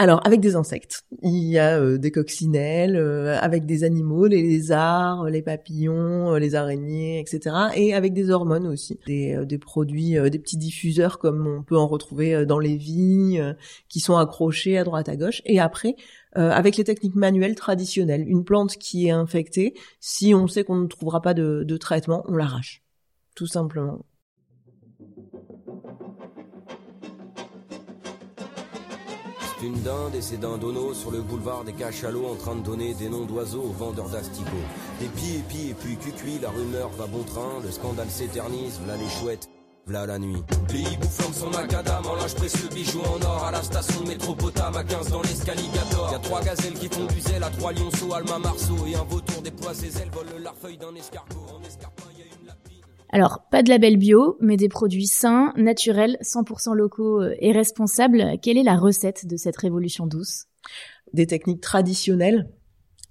Alors 0.00 0.24
avec 0.24 0.38
des 0.38 0.54
insectes, 0.54 1.02
il 1.24 1.50
y 1.50 1.58
a 1.58 1.80
euh, 1.80 1.98
des 1.98 2.12
coccinelles, 2.12 2.94
euh, 2.94 3.36
avec 3.40 3.66
des 3.66 3.82
animaux, 3.82 4.28
les 4.28 4.40
lézards, 4.40 5.24
les 5.24 5.42
papillons, 5.42 6.36
les 6.36 6.54
araignées, 6.54 7.18
etc. 7.18 7.56
Et 7.74 7.92
avec 7.92 8.12
des 8.12 8.30
hormones 8.30 8.68
aussi, 8.68 9.00
des, 9.08 9.58
produits, 9.58 10.16
des 10.30 10.38
petits 10.38 10.56
diffuseurs 10.56 11.18
comme 11.18 11.48
on 11.48 11.64
peut 11.64 11.76
en 11.76 11.88
retrouver 11.88 12.46
dans 12.46 12.60
les 12.60 12.76
vignes, 12.76 13.56
qui 13.88 13.98
sont 13.98 14.16
accrochés 14.16 14.78
à 14.78 14.84
droite 14.84 15.08
à 15.08 15.16
gauche. 15.16 15.42
Et 15.44 15.58
après, 15.58 15.96
avec 16.34 16.76
les 16.76 16.84
techniques 16.84 17.16
manuelles 17.16 17.56
traditionnelles, 17.56 18.24
une 18.28 18.44
plante 18.44 18.76
qui 18.76 19.08
est 19.08 19.10
infectée, 19.10 19.74
si 19.98 20.32
on 20.32 20.46
sait 20.46 20.62
qu'on 20.62 20.76
ne 20.76 20.86
trouvera 20.86 21.20
pas 21.20 21.34
de 21.34 21.76
traitement, 21.76 22.24
on 22.28 22.36
l'arrache 22.36 22.84
tout 23.38 23.46
simplement. 23.46 24.00
C'est 29.60 29.66
une 29.66 29.80
dinde 29.82 30.14
et 30.16 30.20
ses 30.20 30.38
dindonos 30.38 30.94
sur 30.94 31.12
le 31.12 31.20
boulevard 31.20 31.62
des 31.62 31.72
cachalots 31.72 32.26
en 32.26 32.34
train 32.34 32.56
de 32.56 32.62
donner 32.62 32.94
des 32.94 33.08
noms 33.08 33.26
d'oiseaux 33.26 33.62
aux 33.62 33.72
vendeurs 33.72 34.08
d'asticots. 34.08 34.66
Des 34.98 35.06
pieds 35.06 35.36
et 35.36 35.42
puis 35.48 35.68
et 35.70 35.74
puis 35.74 35.96
cucuit, 35.96 36.40
la 36.42 36.50
rumeur 36.50 36.88
va 36.98 37.06
bon 37.06 37.22
train, 37.22 37.60
le 37.62 37.70
scandale 37.70 38.10
s'éternise, 38.10 38.80
v'là 38.84 38.96
les 38.96 39.08
chouettes, 39.08 39.48
v'là 39.86 40.04
la 40.04 40.18
nuit. 40.18 40.42
Les 40.72 40.80
hiboux 40.80 41.08
flamment 41.08 41.34
son 41.34 41.50
macadam 41.50 42.06
en 42.06 42.16
linge 42.16 42.34
précieux, 42.34 42.68
bijoux 42.74 43.02
en 43.02 43.24
or 43.24 43.44
à 43.44 43.52
la 43.52 43.62
station 43.62 44.00
de 44.00 44.08
métropotame 44.08 44.74
à 44.74 44.82
15 44.82 45.10
dans 45.10 45.22
l'escaligator. 45.22 46.10
Y'a 46.10 46.18
trois 46.18 46.42
gazelles 46.42 46.74
qui 46.74 46.88
font 46.88 47.06
du 47.06 47.20
zèle 47.20 47.44
à 47.44 47.50
trois 47.50 47.72
lionceaux, 47.72 48.12
Alma 48.14 48.40
Marceau 48.40 48.84
et 48.84 48.96
un 48.96 49.04
vautour 49.04 49.42
pois 49.60 49.74
ses 49.74 49.96
ailes 50.02 50.10
volent 50.10 50.42
la 50.42 50.52
feuille 50.52 50.78
d'un 50.78 50.94
escargot 50.96 51.46
en 51.56 51.62
escarpin. 51.62 51.97
Alors, 53.10 53.40
pas 53.50 53.62
de 53.62 53.70
label 53.70 53.96
bio, 53.96 54.36
mais 54.40 54.56
des 54.56 54.68
produits 54.68 55.06
sains, 55.06 55.52
naturels, 55.56 56.18
100% 56.22 56.74
locaux 56.74 57.22
euh, 57.22 57.34
et 57.40 57.52
responsables. 57.52 58.38
Quelle 58.42 58.58
est 58.58 58.62
la 58.62 58.76
recette 58.76 59.26
de 59.26 59.36
cette 59.36 59.56
révolution 59.56 60.06
douce? 60.06 60.44
Des 61.14 61.26
techniques 61.26 61.62
traditionnelles 61.62 62.48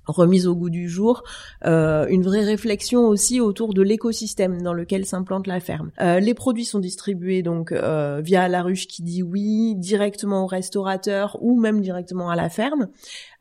remise 0.06 0.48
au 0.48 0.56
goût 0.56 0.70
du 0.70 0.88
jour, 0.88 1.24
euh, 1.66 2.08
une 2.08 2.24
vraie 2.24 2.46
réflexion 2.46 3.08
aussi 3.08 3.42
autour 3.42 3.74
de 3.74 3.82
l'écosystème 3.82 4.62
dans 4.62 4.72
lequel 4.72 5.06
s'implante 5.06 5.48
la 5.48 5.60
ferme. 5.60 5.92
Euh, 6.00 6.22
les 6.22 6.34
produits 6.34 6.64
sont 6.64 6.80
distribués 6.80 7.42
donc 7.42 7.74
via 7.74 8.48
la 8.48 8.64
ruche 8.64 8.88
qui 8.88 9.04
dit 9.04 9.22
oui, 9.22 9.76
directement 9.76 10.46
au 10.46 10.48
restaurateur 10.48 11.38
ou 11.42 11.60
même 11.60 11.82
directement 11.82 12.30
à 12.30 12.38
la 12.38 12.48
ferme, 12.48 12.88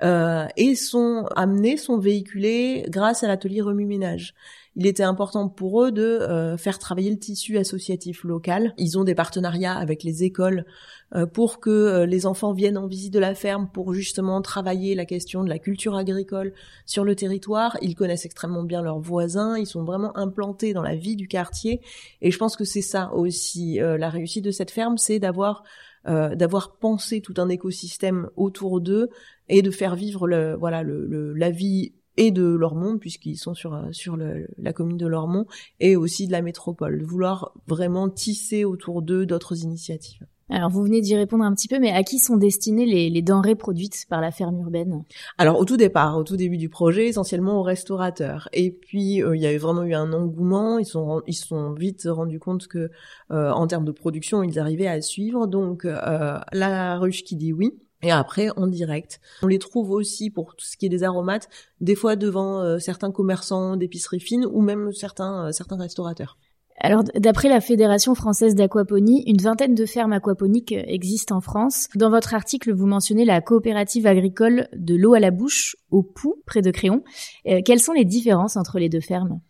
et 0.03 0.75
sont 0.75 1.27
amenés, 1.37 1.77
sont 1.77 1.99
véhiculés 1.99 2.85
grâce 2.89 3.23
à 3.23 3.29
l'atelier 3.29 3.61
remue-ménage 3.61 4.35
il 4.77 4.87
était 4.87 5.03
important 5.03 5.49
pour 5.49 5.83
eux 5.83 5.91
de 5.91 6.03
euh, 6.03 6.59
faire 6.59 6.79
travailler 6.79 7.11
le 7.11 7.19
tissu 7.19 7.57
associatif 7.57 8.25
local. 8.25 8.75
Ils 8.77 8.99
ont 8.99 9.05
des 9.05 9.15
partenariats 9.15 9.75
avec 9.75 10.03
les 10.03 10.23
écoles 10.23 10.67
euh, 11.15 11.25
pour 11.25 11.61
que 11.61 11.71
euh, 11.71 12.07
les 12.07 12.27
enfants 12.27 12.53
viennent 12.53 12.77
en 12.77 12.87
visite 12.87 13.13
de 13.15 13.19
la 13.19 13.35
ferme 13.35 13.71
pour 13.73 13.95
justement 13.95 14.43
travailler 14.43 14.95
la 14.95 15.07
question 15.07 15.43
de 15.45 15.49
la 15.49 15.59
culture 15.59 15.97
agricole 15.97 16.53
sur 16.85 17.05
le 17.05 17.17
territoire. 17.17 17.79
Ils 17.81 17.95
connaissent 17.95 18.27
extrêmement 18.27 18.65
bien 18.65 18.83
leurs 18.83 19.01
voisins, 19.01 19.57
ils 19.57 19.67
sont 19.67 19.83
vraiment 19.83 20.15
implantés 20.17 20.75
dans 20.75 20.83
la 20.83 20.95
vie 20.95 21.17
du 21.17 21.27
quartier 21.27 21.81
et 22.21 22.31
je 22.31 22.37
pense 22.37 22.55
que 22.55 22.65
c'est 22.65 22.83
ça 22.83 23.13
aussi 23.15 23.79
la 23.81 24.11
réussite 24.11 24.45
de 24.45 24.51
cette 24.51 24.71
ferme, 24.71 24.99
c'est 24.99 25.19
d'avoir 25.19 25.63
d'avoir 26.05 26.77
pensé 26.77 27.21
tout 27.21 27.35
un 27.39 27.49
écosystème 27.49 28.29
autour 28.37 28.81
d'eux 28.81 29.09
et 29.49 29.63
de 29.63 29.71
faire 29.73 29.97
vivre 29.97 30.29
le, 30.29 30.55
voilà 30.55 30.83
le, 30.85 31.33
la 31.35 31.51
vie 31.51 31.93
et 32.17 32.31
de 32.31 32.45
Lormont 32.45 32.99
puisqu'ils 32.99 33.37
sont 33.37 33.55
sur 33.55 33.75
euh, 33.75 33.93
sur 33.93 34.17
le, 34.17 34.49
la 34.59 34.73
commune 34.73 34.97
de 34.97 35.07
Lormont 35.07 35.47
et 35.81 35.97
aussi 35.97 36.27
de 36.27 36.33
la 36.33 36.43
métropole 36.43 37.01
de 37.01 37.05
vouloir 37.05 37.53
vraiment 37.67 38.09
tisser 38.09 38.65
autour 38.65 39.03
d'eux 39.03 39.27
d'autres 39.27 39.63
initiatives. 39.63 40.27
Alors 40.49 40.71
vous 40.71 40.85
venez 40.85 41.01
d'y 41.01 41.17
répondre 41.17 41.43
un 41.43 41.53
petit 41.53 41.67
peu, 41.67 41.81
mais 41.81 41.91
à 41.91 42.05
qui 42.05 42.21
sont 42.21 42.37
destinées 42.37 42.87
les, 42.87 43.11
les, 43.11 43.23
denrées 43.23 43.57
produites 43.57 44.07
par 44.09 44.21
la 44.21 44.31
ferme 44.31 44.61
urbaine? 44.61 45.03
Alors 45.39 45.59
au 45.59 45.65
tout 45.65 45.77
départ, 45.77 46.17
au 46.17 46.23
tout 46.23 46.37
début 46.37 46.57
du 46.57 46.69
projet, 46.69 47.09
essentiellement 47.09 47.59
aux 47.59 47.65
restaurateurs. 47.65 48.49
Et 48.53 48.71
puis 48.71 49.25
euh, 49.25 49.35
il 49.35 49.43
y 49.43 49.47
avait 49.47 49.59
vraiment 49.59 49.83
eu 49.83 49.95
un 49.95 50.13
engouement. 50.13 50.79
Ils 50.79 50.87
sont 50.87 51.21
ils 51.27 51.35
sont 51.35 51.73
vite 51.73 52.07
rendus 52.09 52.39
compte 52.39 52.69
que 52.69 52.91
euh, 53.33 53.51
en 53.51 53.67
termes 53.67 53.85
de 53.85 53.91
production, 53.91 54.45
ils 54.45 54.61
arrivaient 54.61 54.87
à 54.87 55.01
suivre. 55.01 55.49
Donc 55.49 55.85
la 55.85 56.99
ruche 56.99 57.25
qui 57.25 57.35
dit 57.35 57.53
oui. 57.53 57.75
Et 58.03 58.11
après, 58.11 58.51
en 58.57 58.67
direct. 58.67 59.21
On 59.43 59.47
les 59.47 59.59
trouve 59.59 59.91
aussi 59.91 60.31
pour 60.31 60.55
tout 60.55 60.65
ce 60.65 60.77
qui 60.77 60.87
est 60.87 60.91
des 60.91 61.03
aromates, 61.03 61.49
des 61.81 61.95
fois 61.95 62.17
devant 62.17 62.61
euh, 62.61 62.79
certains 62.79 63.11
commerçants 63.11 63.77
d'épicerie 63.77 64.21
fine 64.21 64.47
ou 64.47 64.61
même 64.61 64.93
certains, 64.93 65.47
euh, 65.47 65.53
certains 65.53 65.79
restaurateurs. 65.79 66.37
Alors, 66.79 67.05
d'après 67.15 67.49
la 67.49 67.61
Fédération 67.61 68.15
française 68.15 68.55
d'aquaponie, 68.55 69.25
une 69.27 69.41
vingtaine 69.41 69.75
de 69.75 69.87
fermes 69.87 70.13
aquaponiques 70.13 70.73
existent 70.73 71.37
en 71.37 71.41
France. 71.41 71.89
Dans 71.95 72.11
votre 72.11 72.35
article, 72.35 72.73
vous 72.73 72.87
mentionnez 72.87 73.25
la 73.25 73.41
coopérative 73.41 74.07
agricole 74.07 74.69
de 74.77 74.95
l'eau 74.95 75.15
à 75.15 75.21
la 75.21 75.31
bouche, 75.31 75.77
au 75.91 76.03
Pou, 76.03 76.43
près 76.45 76.61
de 76.61 76.71
Créon. 76.71 77.03
Euh, 77.47 77.61
quelles 77.65 77.81
sont 77.81 77.93
les 77.93 78.05
différences 78.05 78.57
entre 78.57 78.79
les 78.79 78.91
deux 78.91 79.01
fermes? 79.01 79.41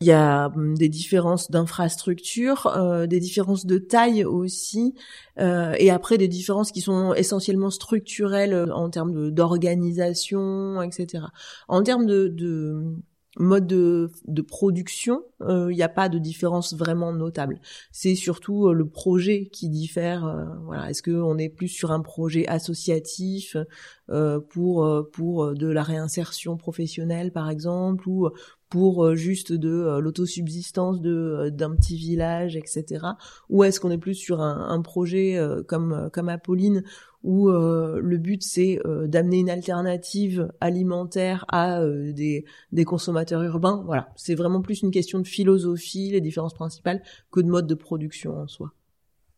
Il 0.00 0.06
y 0.06 0.12
a 0.12 0.46
hum, 0.54 0.76
des 0.76 0.88
différences 0.88 1.50
d'infrastructure, 1.50 2.68
euh, 2.68 3.06
des 3.06 3.18
différences 3.18 3.66
de 3.66 3.78
taille 3.78 4.24
aussi, 4.24 4.94
euh, 5.40 5.74
et 5.78 5.90
après 5.90 6.18
des 6.18 6.28
différences 6.28 6.70
qui 6.70 6.80
sont 6.80 7.14
essentiellement 7.14 7.70
structurelles 7.70 8.54
euh, 8.54 8.72
en 8.72 8.90
termes 8.90 9.32
d'organisation, 9.32 10.80
etc. 10.82 11.24
En 11.66 11.82
termes 11.82 12.06
de, 12.06 12.28
de 12.28 12.94
mode 13.38 13.66
de, 13.66 14.10
de 14.26 14.42
production, 14.42 15.22
il 15.48 15.68
n'y 15.68 15.82
a 15.82 15.88
pas 15.88 16.08
de 16.08 16.18
différence 16.18 16.74
vraiment 16.74 17.12
notable. 17.12 17.60
C'est 17.92 18.14
surtout 18.14 18.72
le 18.72 18.88
projet 18.88 19.46
qui 19.52 19.68
diffère. 19.68 20.48
voilà, 20.64 20.90
est-ce 20.90 21.02
qu'on 21.02 21.38
est 21.38 21.48
plus 21.48 21.68
sur 21.68 21.92
un 21.92 22.00
projet 22.00 22.46
associatif 22.48 23.56
pour 24.50 25.08
pour 25.12 25.54
de 25.54 25.66
la 25.68 25.82
réinsertion 25.82 26.56
professionnelle 26.56 27.30
par 27.32 27.48
exemple, 27.50 28.08
ou 28.08 28.28
pour 28.68 29.04
euh, 29.04 29.14
juste 29.14 29.52
de 29.52 29.70
euh, 29.70 30.00
l'autosubsistance 30.00 31.00
de 31.00 31.10
euh, 31.10 31.50
d'un 31.50 31.74
petit 31.74 31.96
village, 31.96 32.56
etc. 32.56 33.06
Ou 33.48 33.64
est-ce 33.64 33.80
qu'on 33.80 33.90
est 33.90 33.98
plus 33.98 34.14
sur 34.14 34.40
un, 34.40 34.68
un 34.68 34.82
projet 34.82 35.38
comme 35.66 36.10
comme 36.12 36.28
Apolline 36.28 36.82
où 37.24 37.48
le 37.50 38.16
but 38.16 38.42
c'est 38.42 38.80
d'amener 39.06 39.38
une 39.38 39.50
alternative 39.50 40.50
alimentaire 40.60 41.44
à 41.48 41.84
des, 41.84 42.44
des 42.72 42.84
consommateurs 42.84 43.42
urbains? 43.42 43.82
Voilà, 43.86 44.10
c'est 44.16 44.34
vraiment 44.34 44.62
plus 44.62 44.82
une 44.82 44.90
question 44.90 45.18
de 45.18 45.26
philosophie, 45.26 46.10
les 46.10 46.20
différences 46.20 46.54
principales, 46.54 47.02
que 47.30 47.40
de 47.40 47.48
mode 47.48 47.66
de 47.66 47.74
production 47.74 48.36
en 48.36 48.46
soi. 48.46 48.72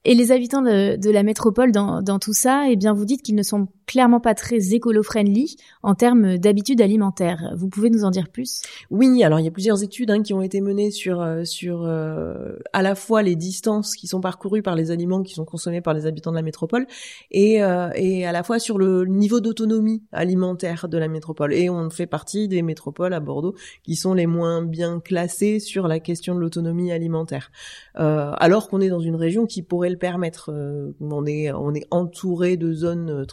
Et 0.05 0.15
les 0.15 0.33
habitants 0.33 0.63
de, 0.63 0.97
de 0.97 1.11
la 1.11 1.23
métropole 1.23 1.73
dans, 1.73 2.01
dans, 2.01 2.19
tout 2.19 2.33
ça, 2.33 2.67
eh 2.71 2.77
bien, 2.77 2.95
vous 2.95 3.05
dites 3.05 3.23
qu'ils 3.23 3.35
ne 3.35 3.43
sont 3.43 3.69
clairement 3.91 4.21
pas 4.21 4.35
très 4.35 4.73
écolo-friendly 4.73 5.57
en 5.83 5.97
termes 5.97 6.39
d'habitudes 6.39 6.81
alimentaires. 6.81 7.53
Vous 7.57 7.69
pouvez 7.69 7.91
nous 7.91 8.05
en 8.05 8.13
dire 8.13 8.29
plus? 8.29 8.63
Oui, 8.89 9.25
alors 9.25 9.41
il 9.41 9.45
y 9.45 9.49
a 9.49 9.51
plusieurs 9.51 9.83
études 9.83 10.13
hein, 10.13 10.23
qui 10.23 10.33
ont 10.33 10.43
été 10.43 10.61
menées 10.61 10.93
sur 10.93 11.21
euh, 11.21 11.43
sur 11.43 11.83
euh, 11.85 12.57
à 12.73 12.83
la 12.83 12.95
fois 12.95 13.23
les 13.23 13.35
distances 13.35 13.97
qui 13.97 14.07
sont 14.07 14.21
parcourues 14.21 14.63
par 14.63 14.77
les 14.77 14.93
aliments 14.93 15.25
qui 15.25 15.35
sont 15.35 15.45
consommés 15.45 15.81
par 15.81 15.93
les 15.93 16.07
habitants 16.07 16.31
de 16.31 16.37
la 16.37 16.43
métropole 16.43 16.87
et 17.33 17.65
euh, 17.65 17.91
et 17.97 18.25
à 18.25 18.31
la 18.31 18.45
fois 18.45 18.61
sur 18.61 18.79
le 18.79 19.07
niveau 19.07 19.41
d'autonomie 19.41 20.05
alimentaire 20.13 20.89
de 20.89 20.97
la 20.97 21.09
métropole. 21.09 21.53
Et 21.53 21.69
on 21.69 21.91
fait 21.91 22.07
partie 22.07 22.47
des 22.47 22.63
métropoles 22.63 23.13
à 23.13 23.19
Bordeaux 23.19 23.57
qui 23.83 23.97
sont 23.97 24.15
les 24.15 24.29
moins 24.29 24.63
bien 24.63 25.01
classées 25.01 25.59
sur 25.59 25.89
la 25.89 25.99
question 25.99 26.37
de 26.37 26.41
l'autonomie 26.41 26.93
alimentaire, 26.93 27.51
alors 27.95 28.69
qu'on 28.69 28.81
est 28.81 28.89
dans 28.89 29.01
une 29.01 29.17
région 29.17 29.47
qui 29.47 29.63
pourrait 29.63 29.91
le 29.91 29.99
permettre. 29.99 30.53
On 31.01 31.27
est 31.27 31.51
on 31.51 31.75
est 31.75 31.89
entouré 31.91 32.57
de 32.57 32.73
zones 32.73 33.11
euh, 33.11 33.25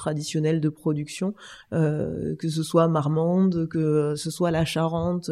de 0.54 0.70
production, 0.70 1.34
euh, 1.74 2.36
que 2.36 2.50
ce 2.50 2.64
soit 2.64 2.88
Marmande, 2.88 3.68
que 3.70 4.16
ce 4.16 4.32
soit 4.32 4.52
la 4.52 4.66
Charente, 4.66 5.30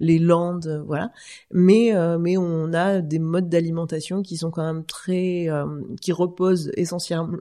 les 0.00 0.18
Landes, 0.18 0.82
voilà. 0.86 1.12
Mais 1.50 1.92
mais 2.18 2.36
on 2.36 2.72
a 2.72 3.00
des 3.00 3.18
modes 3.18 3.48
d'alimentation 3.48 4.22
qui 4.22 4.36
sont 4.36 4.50
quand 4.50 4.64
même 4.64 4.84
très 4.84 5.48
qui 6.00 6.12
reposent 6.12 6.70
essentiellement 6.76 7.38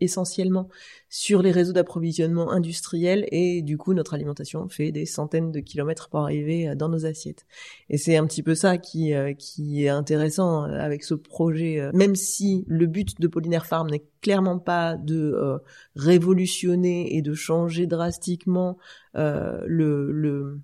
essentiellement 0.00 0.68
sur 1.08 1.42
les 1.42 1.50
réseaux 1.50 1.72
d'approvisionnement 1.72 2.50
industriels 2.50 3.26
et 3.32 3.62
du 3.62 3.76
coup 3.76 3.94
notre 3.94 4.14
alimentation 4.14 4.68
fait 4.68 4.92
des 4.92 5.06
centaines 5.06 5.52
de 5.52 5.60
kilomètres 5.60 6.08
pour 6.08 6.20
arriver 6.20 6.68
euh, 6.68 6.74
dans 6.74 6.88
nos 6.88 7.06
assiettes. 7.06 7.46
Et 7.88 7.98
c'est 7.98 8.16
un 8.16 8.26
petit 8.26 8.42
peu 8.42 8.54
ça 8.54 8.78
qui 8.78 9.14
euh, 9.14 9.34
qui 9.34 9.84
est 9.84 9.88
intéressant 9.88 10.64
euh, 10.64 10.78
avec 10.78 11.02
ce 11.02 11.14
projet, 11.14 11.90
même 11.92 12.14
si 12.14 12.64
le 12.68 12.86
but 12.86 13.20
de 13.20 13.28
Pollinaire 13.28 13.66
Farm 13.66 13.90
n'est 13.90 14.04
clairement 14.22 14.58
pas 14.58 14.96
de 14.96 15.60
révolutionner 15.96 17.16
et 17.16 17.22
de 17.22 17.34
changer 17.34 17.86
drastiquement 17.86 18.76
le, 19.14 20.10
le 20.12 20.60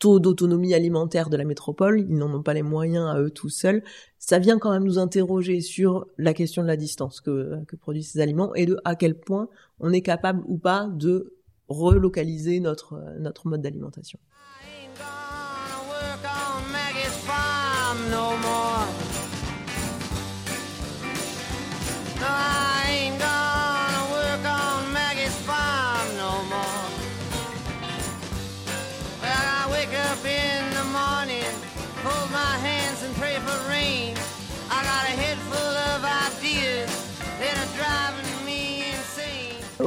taux 0.00 0.18
d'autonomie 0.18 0.74
alimentaire 0.74 1.30
de 1.30 1.36
la 1.36 1.44
métropole, 1.44 2.00
ils 2.00 2.16
n'en 2.16 2.34
ont 2.34 2.42
pas 2.42 2.54
les 2.54 2.62
moyens 2.62 3.06
à 3.06 3.20
eux 3.20 3.30
tout 3.30 3.50
seuls, 3.50 3.84
ça 4.18 4.38
vient 4.40 4.58
quand 4.58 4.72
même 4.72 4.84
nous 4.84 4.98
interroger 4.98 5.60
sur 5.60 6.06
la 6.18 6.34
question 6.34 6.62
de 6.62 6.66
la 6.66 6.76
distance 6.76 7.20
que, 7.20 7.62
produisent 7.80 8.12
ces 8.12 8.20
aliments 8.20 8.52
et 8.54 8.66
de 8.66 8.78
à 8.84 8.96
quel 8.96 9.14
point 9.14 9.48
on 9.78 9.92
est 9.92 10.00
capable 10.00 10.42
ou 10.48 10.58
pas 10.58 10.88
de 10.90 11.34
relocaliser 11.68 12.58
notre, 12.60 12.98
notre 13.20 13.46
mode 13.46 13.62
d'alimentation. 13.62 14.18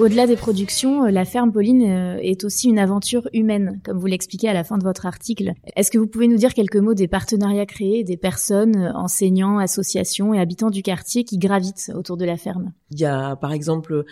Au-delà 0.04 0.28
des 0.28 0.36
productions, 0.36 1.06
euh, 1.06 1.12
la 1.12 1.24
ferme 1.24 1.54
Pauline 1.54 1.84
euh, 1.84 2.18
est 2.22 2.44
aussi 2.44 2.68
une 2.68 2.78
aventure 2.78 3.30
humaine, 3.32 3.80
comme 3.86 3.98
vous 3.98 4.06
l'expliquez 4.06 4.50
à 4.50 4.54
la 4.54 4.66
fin 4.66 4.78
de 4.78 4.84
votre 4.84 5.06
article. 5.06 5.54
Est-ce 5.78 5.92
que 5.92 5.98
vous 5.98 6.08
pouvez 6.08 6.28
nous 6.28 6.36
dire 6.36 6.54
quelques 6.54 6.76
mots 6.76 6.94
des 6.94 7.08
partenariats 7.08 7.66
créés, 7.66 8.04
des 8.04 8.18
personnes, 8.18 8.76
euh, 8.76 8.92
enseignants, 8.96 9.60
associations 9.60 10.34
et 10.34 10.42
habitants 10.42 10.72
du 10.72 10.82
quartier 10.82 11.24
qui 11.24 11.38
gravitent 11.38 11.90
autour 11.96 12.18
de 12.18 12.26
la 12.26 12.36
ferme? 12.36 12.74
Il 12.92 13.00
y 13.00 13.06
a 13.06 13.38
par 13.38 13.54
exemple 13.54 14.04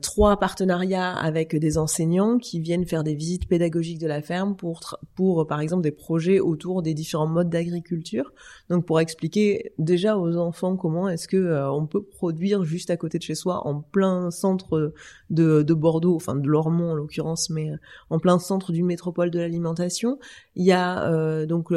trois 0.00 0.38
partenariats 0.38 1.10
avec 1.10 1.56
des 1.56 1.76
enseignants 1.76 2.38
qui 2.38 2.60
viennent 2.60 2.86
faire 2.86 3.02
des 3.02 3.16
visites 3.16 3.48
pédagogiques 3.48 3.98
de 3.98 4.06
la 4.06 4.22
ferme 4.22 4.54
pour, 4.54 4.96
pour 5.16 5.44
par 5.48 5.60
exemple 5.60 5.82
des 5.82 5.90
projets 5.90 6.38
autour 6.38 6.82
des 6.82 6.94
différents 6.94 7.26
modes 7.26 7.50
d'agriculture. 7.50 8.32
Donc 8.70 8.86
pour 8.86 9.00
expliquer 9.00 9.72
déjà 9.78 10.16
aux 10.16 10.36
enfants 10.36 10.76
comment 10.76 11.08
est-ce 11.08 11.26
que 11.26 11.68
on 11.72 11.88
peut 11.88 12.04
produire 12.04 12.62
juste 12.62 12.90
à 12.90 12.96
côté 12.96 13.18
de 13.18 13.24
chez 13.24 13.34
soi 13.34 13.66
en 13.66 13.80
plein 13.80 14.30
centre 14.30 14.92
de, 15.30 15.37
Bordeaux, 15.74 16.16
enfin 16.16 16.34
de 16.34 16.46
Lormont 16.48 16.92
en 16.92 16.94
l'occurrence, 16.94 17.50
mais 17.50 17.70
euh, 17.70 17.76
en 18.10 18.18
plein 18.18 18.38
centre 18.38 18.72
d'une 18.72 18.86
métropole 18.86 19.30
de 19.30 19.38
l'alimentation. 19.38 20.18
Il 20.54 20.64
y 20.64 20.72
a 20.72 21.08
euh, 21.10 21.46
donc 21.46 21.72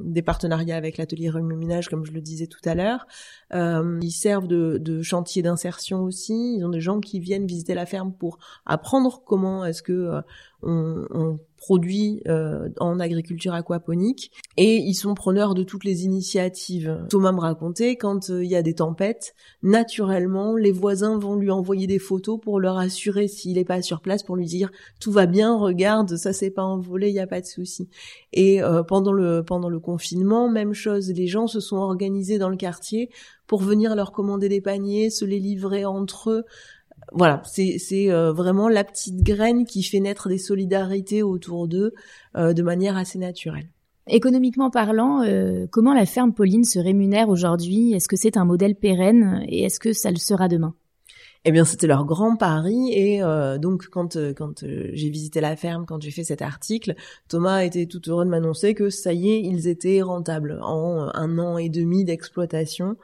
des 0.00 0.22
partenariats 0.22 0.76
avec 0.76 0.98
l'atelier 0.98 1.30
remue-ménage, 1.30 1.88
comme 1.88 2.04
je 2.04 2.12
le 2.12 2.20
disais 2.20 2.46
tout 2.46 2.60
à 2.64 2.74
l'heure. 2.74 3.06
Euh, 3.54 3.98
ils 4.02 4.10
servent 4.10 4.48
de, 4.48 4.78
de 4.78 5.02
chantier 5.02 5.42
d'insertion 5.42 6.02
aussi. 6.02 6.56
Ils 6.56 6.64
ont 6.64 6.70
des 6.70 6.80
gens 6.80 7.00
qui 7.00 7.20
viennent 7.20 7.46
visiter 7.46 7.74
la 7.74 7.86
ferme 7.86 8.12
pour 8.12 8.38
apprendre 8.64 9.22
comment 9.24 9.64
est-ce 9.64 9.82
que 9.82 10.22
on, 10.62 11.06
on 11.10 11.38
produit 11.56 12.22
euh, 12.28 12.68
en 12.78 13.00
agriculture 13.00 13.54
aquaponique 13.54 14.30
et 14.56 14.76
ils 14.76 14.94
sont 14.94 15.14
preneurs 15.14 15.54
de 15.54 15.62
toutes 15.62 15.84
les 15.84 16.04
initiatives. 16.04 17.04
Thomas 17.08 17.32
me 17.32 17.40
racontait 17.40 17.96
quand 17.96 18.30
euh, 18.30 18.44
il 18.44 18.50
y 18.50 18.56
a 18.56 18.62
des 18.62 18.74
tempêtes, 18.74 19.34
naturellement 19.62 20.54
les 20.54 20.70
voisins 20.70 21.18
vont 21.18 21.34
lui 21.34 21.50
envoyer 21.50 21.86
des 21.86 21.98
photos 21.98 22.38
pour 22.40 22.60
leur 22.60 22.78
assurer 22.78 23.26
s'il 23.26 23.58
est 23.58 23.64
pas 23.64 23.82
sur 23.82 24.00
place 24.00 24.22
pour 24.22 24.36
lui 24.36 24.46
dire 24.46 24.70
tout 25.00 25.12
va 25.12 25.26
bien, 25.26 25.56
regarde 25.56 26.16
ça 26.16 26.32
s'est 26.32 26.50
pas 26.50 26.62
envolé, 26.62 27.08
il 27.08 27.14
y 27.14 27.20
a 27.20 27.26
pas 27.26 27.40
de 27.40 27.46
souci. 27.46 27.88
Et 28.32 28.62
euh, 28.62 28.82
pendant 28.82 29.12
le 29.12 29.42
pendant 29.42 29.68
le 29.68 29.80
confinement, 29.80 30.48
même 30.48 30.74
chose, 30.74 31.10
les 31.10 31.26
gens 31.26 31.46
se 31.46 31.60
sont 31.60 31.78
organisés 31.78 32.38
dans 32.38 32.50
le 32.50 32.56
quartier 32.56 33.10
pour 33.46 33.62
venir 33.62 33.94
leur 33.94 34.12
commander 34.12 34.48
des 34.48 34.60
paniers, 34.60 35.10
se 35.10 35.24
les 35.24 35.38
livrer 35.38 35.84
entre 35.84 36.30
eux 36.30 36.44
voilà, 37.12 37.42
c'est 37.44 38.10
euh, 38.10 38.32
vraiment 38.32 38.68
la 38.68 38.84
petite 38.84 39.22
graine 39.22 39.64
qui 39.64 39.82
fait 39.82 40.00
naître 40.00 40.28
des 40.28 40.38
solidarités 40.38 41.22
autour 41.22 41.68
d'eux 41.68 41.92
euh, 42.36 42.52
de 42.52 42.62
manière 42.62 42.96
assez 42.96 43.18
naturelle. 43.18 43.68
Économiquement 44.08 44.70
parlant, 44.70 45.22
euh, 45.22 45.66
comment 45.70 45.94
la 45.94 46.06
ferme 46.06 46.32
Pauline 46.32 46.64
se 46.64 46.78
rémunère 46.78 47.28
aujourd'hui? 47.28 47.92
Est-ce 47.92 48.08
que 48.08 48.16
c'est 48.16 48.36
un 48.36 48.44
modèle 48.44 48.74
pérenne 48.74 49.44
et 49.48 49.64
est-ce 49.64 49.80
que 49.80 49.92
ça 49.92 50.10
le 50.10 50.16
sera 50.16 50.48
demain? 50.48 50.74
Eh 51.44 51.52
bien, 51.52 51.64
c'était 51.64 51.86
leur 51.86 52.04
grand 52.04 52.36
pari 52.36 52.92
et 52.92 53.20
donc 53.60 53.86
quand 53.86 54.18
quand 54.34 54.64
j'ai 54.64 55.10
visité 55.10 55.40
la 55.40 55.54
ferme, 55.54 55.86
quand 55.86 56.02
j'ai 56.02 56.10
fait 56.10 56.24
cet 56.24 56.42
article, 56.42 56.96
Thomas 57.28 57.60
était 57.60 57.86
tout 57.86 58.00
heureux 58.08 58.24
de 58.24 58.30
m'annoncer 58.30 58.74
que 58.74 58.90
ça 58.90 59.12
y 59.12 59.30
est, 59.30 59.42
ils 59.42 59.68
étaient 59.68 60.02
rentables 60.02 60.58
en 60.60 61.08
un 61.14 61.38
an 61.38 61.56
et 61.56 61.68
demi 61.68 62.04
d'exploitation. 62.04 62.96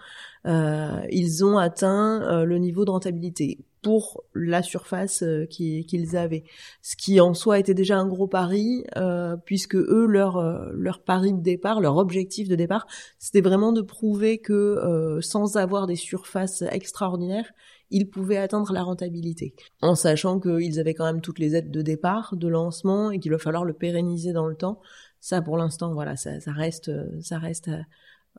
Ils 0.45 1.45
ont 1.45 1.59
atteint 1.59 2.45
le 2.45 2.59
niveau 2.59 2.85
de 2.85 2.91
rentabilité 2.91 3.59
pour 3.83 4.23
la 4.33 4.63
surface 4.63 5.23
euh, 5.23 5.45
qu'ils 5.47 6.17
avaient. 6.17 6.45
Ce 6.81 6.97
qui 6.97 7.21
en 7.21 7.35
soi 7.35 7.59
était 7.59 7.75
déjà 7.75 7.99
un 7.99 8.07
gros 8.07 8.29
pari, 8.29 8.85
euh, 8.97 9.37
puisque 9.45 9.75
eux, 9.75 10.07
leur, 10.07 10.37
euh, 10.37 10.71
leur 10.73 11.03
pari 11.03 11.33
de 11.33 11.43
départ, 11.43 11.81
leur 11.81 11.97
objectif 11.97 12.49
de 12.49 12.55
départ, 12.55 12.87
c'était 13.19 13.41
vraiment 13.41 13.73
de 13.73 13.83
prouver 13.83 14.39
que 14.39 15.19
sans 15.21 15.57
avoir 15.57 15.87
des 15.87 15.97
surfaces 15.97 16.63
extraordinaires, 16.63 17.51
ils 17.91 18.09
pouvaient 18.09 18.39
atteindre 18.39 18.73
la 18.73 18.83
rentabilité. 18.83 19.55
En 19.83 19.95
sachant 19.95 20.41
qu'ils 20.41 20.81
avaient 20.81 20.95
quand 20.95 21.05
même 21.05 21.21
toutes 21.21 21.39
les 21.39 21.55
aides 21.55 21.71
de 21.71 21.83
départ, 21.83 22.35
de 22.37 22.49
lancement, 22.49 23.11
et 23.11 23.19
qu'il 23.19 23.33
va 23.33 23.39
falloir 23.39 23.65
le 23.65 23.75
pérenniser 23.75 24.33
dans 24.33 24.47
le 24.47 24.55
temps. 24.55 24.81
Ça, 25.21 25.43
pour 25.43 25.57
l'instant, 25.57 25.93
voilà, 25.93 26.17
ça, 26.17 26.41
ça 26.41 26.53
reste, 26.53 26.91
ça 27.21 27.39
reste 27.39 27.69
euh, 27.69 27.81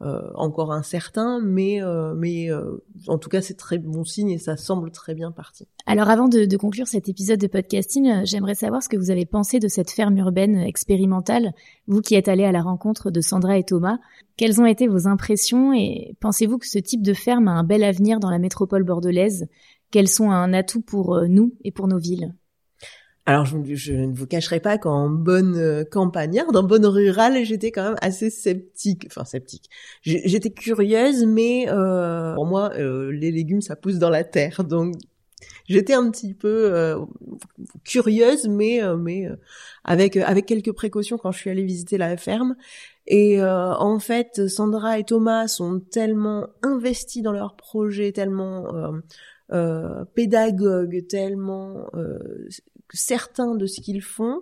encore 0.01 0.73
incertain, 0.73 1.39
mais 1.39 1.81
euh, 1.81 2.13
mais 2.15 2.51
euh, 2.51 2.83
en 3.07 3.17
tout 3.17 3.29
cas 3.29 3.41
c'est 3.41 3.53
très 3.53 3.77
bon 3.77 4.03
signe 4.03 4.31
et 4.31 4.37
ça 4.37 4.57
semble 4.57 4.91
très 4.91 5.13
bien 5.13 5.31
parti. 5.31 5.67
Alors 5.85 6.09
avant 6.09 6.27
de, 6.27 6.45
de 6.45 6.57
conclure 6.57 6.87
cet 6.87 7.09
épisode 7.09 7.39
de 7.39 7.47
podcasting, 7.47 8.25
j'aimerais 8.25 8.55
savoir 8.55 8.83
ce 8.83 8.89
que 8.89 8.97
vous 8.97 9.11
avez 9.11 9.25
pensé 9.25 9.59
de 9.59 9.67
cette 9.67 9.91
ferme 9.91 10.17
urbaine 10.17 10.57
expérimentale, 10.57 11.53
vous 11.87 12.01
qui 12.01 12.15
êtes 12.15 12.27
allé 12.27 12.43
à 12.43 12.51
la 12.51 12.61
rencontre 12.61 13.11
de 13.11 13.21
Sandra 13.21 13.57
et 13.57 13.63
Thomas. 13.63 13.99
Quelles 14.35 14.59
ont 14.59 14.65
été 14.65 14.87
vos 14.87 15.07
impressions 15.07 15.73
et 15.73 16.17
pensez-vous 16.19 16.57
que 16.57 16.67
ce 16.67 16.79
type 16.79 17.03
de 17.03 17.13
ferme 17.13 17.47
a 17.47 17.51
un 17.51 17.63
bel 17.63 17.83
avenir 17.83 18.19
dans 18.19 18.31
la 18.31 18.39
métropole 18.39 18.83
bordelaise? 18.83 19.47
Quels 19.91 20.09
sont 20.09 20.31
un 20.31 20.53
atout 20.53 20.81
pour 20.81 21.21
nous 21.29 21.53
et 21.63 21.71
pour 21.71 21.87
nos 21.87 21.99
villes? 21.99 22.33
Alors, 23.25 23.45
je, 23.45 23.93
ne 23.93 24.13
vous 24.13 24.27
cacherai 24.27 24.59
pas 24.59 24.77
qu'en 24.77 25.09
bonne 25.09 25.55
euh, 25.55 25.85
campagnarde, 25.85 26.57
en 26.57 26.63
bonne 26.63 26.85
rurale, 26.85 27.45
j'étais 27.45 27.71
quand 27.71 27.83
même 27.83 27.95
assez 28.01 28.29
sceptique. 28.29 29.05
Enfin, 29.07 29.23
sceptique. 29.23 29.69
J'étais 30.01 30.51
curieuse, 30.51 31.25
mais 31.25 31.69
euh, 31.69 32.33
pour 32.35 32.45
moi, 32.45 32.71
euh, 32.77 33.11
les 33.13 33.31
légumes, 33.31 33.61
ça 33.61 33.77
pousse 33.77 33.95
dans 33.95 34.09
la 34.09 34.25
terre. 34.25 34.65
Donc, 34.65 34.95
j'étais 35.69 35.93
un 35.93 36.11
petit 36.11 36.33
peu 36.33 36.73
euh, 36.73 36.99
curieuse, 37.85 38.49
mais 38.49 38.81
mais 38.99 39.29
avec 39.85 40.17
avec 40.17 40.45
quelques 40.45 40.73
précautions 40.73 41.17
quand 41.17 41.31
je 41.31 41.39
suis 41.39 41.49
allée 41.49 41.63
visiter 41.63 41.97
la 41.97 42.17
ferme. 42.17 42.57
Et 43.07 43.41
en 43.41 43.99
fait, 43.99 44.47
Sandra 44.49 44.99
et 44.99 45.05
Thomas 45.05 45.47
sont 45.47 45.79
tellement 45.79 46.47
investis 46.61 47.23
dans 47.23 47.33
leur 47.33 47.55
projet, 47.55 48.11
tellement 48.11 48.65
euh, 49.51 50.05
pédagogues, 50.15 51.05
tellement 51.07 51.87
certains 52.93 53.55
de 53.55 53.65
ce 53.65 53.81
qu'ils 53.81 54.01
font 54.01 54.41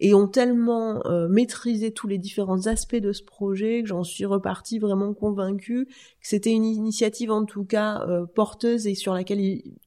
et 0.00 0.14
ont 0.14 0.26
tellement 0.26 1.04
euh, 1.06 1.28
maîtrisé 1.28 1.92
tous 1.92 2.08
les 2.08 2.18
différents 2.18 2.66
aspects 2.66 2.96
de 2.96 3.12
ce 3.12 3.22
projet 3.22 3.82
que 3.82 3.88
j'en 3.88 4.02
suis 4.02 4.24
repartie 4.24 4.78
vraiment 4.78 5.12
convaincue 5.12 5.86
que 5.86 5.92
c'était 6.22 6.52
une 6.52 6.64
initiative 6.64 7.30
en 7.30 7.44
tout 7.44 7.64
cas 7.64 8.06
euh, 8.08 8.24
porteuse 8.26 8.86
et 8.86 8.94
sur 8.94 9.12
laquelle 9.12 9.40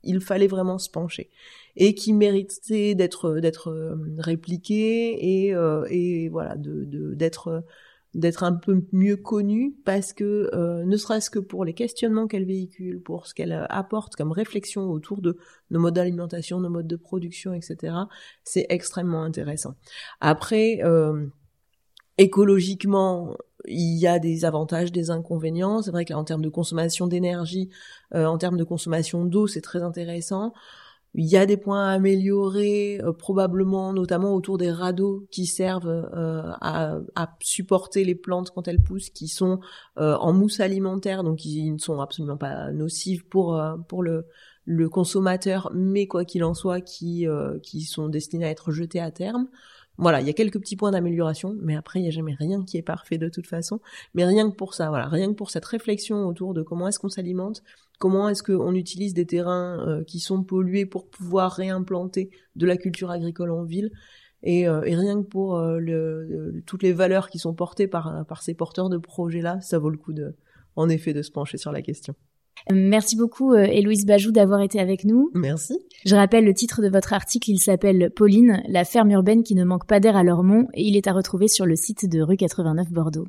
il, 0.03 0.21
fallait 0.21 0.47
vraiment 0.47 0.77
se 0.77 0.89
pencher 0.89 1.29
et 1.75 1.95
qui 1.95 2.13
méritait 2.13 2.93
d'être 2.93 3.39
d'être 3.39 3.69
euh, 3.69 3.95
répliquée 4.19 5.47
et, 5.47 5.55
et 5.89 6.29
voilà 6.29 6.55
de 6.55 6.85
d'être 7.15 7.63
d'être 8.13 8.43
un 8.43 8.53
peu 8.53 8.85
mieux 8.91 9.17
connue 9.17 9.75
parce 9.85 10.13
que 10.13 10.49
euh, 10.53 10.83
ne 10.85 10.97
serait-ce 10.97 11.29
que 11.29 11.39
pour 11.39 11.65
les 11.65 11.73
questionnements 11.73 12.27
qu'elle 12.27 12.45
véhicule, 12.45 13.01
pour 13.01 13.27
ce 13.27 13.33
qu'elle 13.33 13.51
euh, 13.51 13.65
apporte 13.69 14.15
comme 14.15 14.31
réflexion 14.31 14.89
autour 14.91 15.21
de 15.21 15.37
nos 15.71 15.79
modes 15.79 15.95
d'alimentation, 15.95 16.59
nos 16.59 16.69
modes 16.69 16.87
de 16.87 16.95
production, 16.95 17.53
etc., 17.53 17.95
c'est 18.43 18.67
extrêmement 18.69 19.23
intéressant. 19.23 19.75
Après, 20.21 20.79
euh, 20.83 21.25
écologiquement, 22.19 23.35
il 23.65 23.97
y 23.97 24.05
a 24.05 24.19
des 24.19 24.45
avantages, 24.45 24.91
des 24.91 25.09
inconvénients. 25.09 25.81
C'est 25.81 25.91
vrai 25.91 26.05
qu'en 26.05 26.23
termes 26.23 26.43
de 26.43 26.49
consommation 26.49 27.07
d'énergie, 27.07 27.69
en 28.13 28.37
termes 28.37 28.57
de 28.57 28.63
consommation 28.63 29.25
d'eau, 29.25 29.47
c'est 29.47 29.61
très 29.61 29.81
intéressant. 29.81 30.53
Il 31.15 31.25
y 31.25 31.37
a 31.37 31.45
des 31.45 31.57
points 31.57 31.89
à 31.89 31.91
améliorer, 31.91 32.99
euh, 33.03 33.13
probablement 33.13 33.93
notamment 33.93 34.33
autour 34.33 34.57
des 34.57 34.71
radeaux 34.71 35.27
qui 35.29 35.45
servent 35.45 35.87
euh, 35.87 36.41
à, 36.59 36.97
à, 37.15 37.37
supporter 37.39 38.03
les 38.03 38.15
plantes 38.15 38.49
quand 38.49 38.67
elles 38.67 38.81
poussent, 38.81 39.11
qui 39.11 39.27
sont 39.27 39.59
euh, 39.99 40.15
en 40.15 40.33
mousse 40.33 40.59
alimentaire, 40.59 41.23
donc 41.23 41.37
qui 41.37 41.71
ne 41.71 41.77
sont 41.77 42.01
absolument 42.01 42.37
pas 42.37 42.71
nocives 42.71 43.25
pour 43.25 43.61
pour 43.87 44.01
le, 44.01 44.25
le 44.65 44.89
consommateur, 44.89 45.71
mais 45.75 46.07
quoi 46.07 46.25
qu'il 46.25 46.43
en 46.43 46.55
soit, 46.55 46.81
qui 46.81 47.27
qui 47.61 47.81
sont 47.81 48.09
destinés 48.09 48.45
à 48.45 48.49
être 48.49 48.71
jetés 48.71 48.99
à 48.99 49.11
terme. 49.11 49.47
Voilà, 49.97 50.21
il 50.21 50.27
y 50.27 50.29
a 50.29 50.33
quelques 50.33 50.59
petits 50.59 50.75
points 50.75 50.91
d'amélioration, 50.91 51.55
mais 51.61 51.75
après, 51.75 51.99
il 51.99 52.03
n'y 52.03 52.07
a 52.07 52.11
jamais 52.11 52.33
rien 52.33 52.63
qui 52.63 52.77
est 52.77 52.81
parfait 52.81 53.19
de 53.19 53.29
toute 53.29 53.45
façon. 53.45 53.79
Mais 54.15 54.25
rien 54.25 54.49
que 54.49 54.55
pour 54.55 54.73
ça, 54.73 54.89
voilà, 54.89 55.07
rien 55.07 55.27
que 55.27 55.35
pour 55.35 55.51
cette 55.51 55.65
réflexion 55.65 56.27
autour 56.27 56.53
de 56.53 56.63
comment 56.63 56.87
est-ce 56.87 56.97
qu'on 56.97 57.09
s'alimente, 57.09 57.61
comment 57.99 58.27
est-ce 58.27 58.41
qu'on 58.41 58.73
utilise 58.73 59.13
des 59.13 59.25
terrains 59.27 59.87
euh, 59.87 60.03
qui 60.03 60.19
sont 60.19 60.43
pollués 60.43 60.87
pour 60.87 61.07
pouvoir 61.09 61.51
réimplanter 61.51 62.31
de 62.55 62.65
la 62.65 62.75
culture 62.77 63.11
agricole 63.11 63.51
en 63.51 63.63
ville, 63.63 63.91
et, 64.41 64.67
euh, 64.67 64.79
rien 64.81 65.21
que 65.23 65.27
pour 65.27 65.57
euh, 65.57 66.51
toutes 66.65 66.83
les 66.83 66.91
valeurs 66.91 67.29
qui 67.29 67.39
sont 67.39 67.53
portées 67.53 67.87
par, 67.87 68.25
par 68.25 68.41
ces 68.41 68.53
porteurs 68.55 68.89
de 68.89 68.97
projets-là, 68.97 69.61
ça 69.61 69.79
vaut 69.79 69.89
le 69.89 69.97
coup 69.97 70.11
de, 70.11 70.35
en 70.75 70.89
effet, 70.89 71.13
de 71.13 71.21
se 71.21 71.31
pencher 71.31 71.57
sur 71.57 71.71
la 71.71 71.81
question. 71.81 72.15
Merci 72.71 73.15
beaucoup 73.15 73.53
euh, 73.53 73.65
Héloïse 73.65 74.05
Bajou 74.05 74.31
d'avoir 74.31 74.61
été 74.61 74.79
avec 74.79 75.03
nous. 75.05 75.29
Merci. 75.33 75.77
Je 76.05 76.15
rappelle 76.15 76.45
le 76.45 76.53
titre 76.53 76.81
de 76.81 76.89
votre 76.89 77.13
article, 77.13 77.51
il 77.51 77.59
s'appelle 77.59 78.11
Pauline, 78.15 78.63
la 78.67 78.85
ferme 78.85 79.11
urbaine 79.11 79.43
qui 79.43 79.55
ne 79.55 79.63
manque 79.63 79.87
pas 79.87 79.99
d'air 79.99 80.15
à 80.15 80.23
Lormont 80.23 80.67
et 80.73 80.83
il 80.83 80.95
est 80.95 81.07
à 81.07 81.13
retrouver 81.13 81.47
sur 81.47 81.65
le 81.65 81.75
site 81.75 82.09
de 82.09 82.21
rue 82.21 82.37
89 82.37 82.89
Bordeaux. 82.91 83.27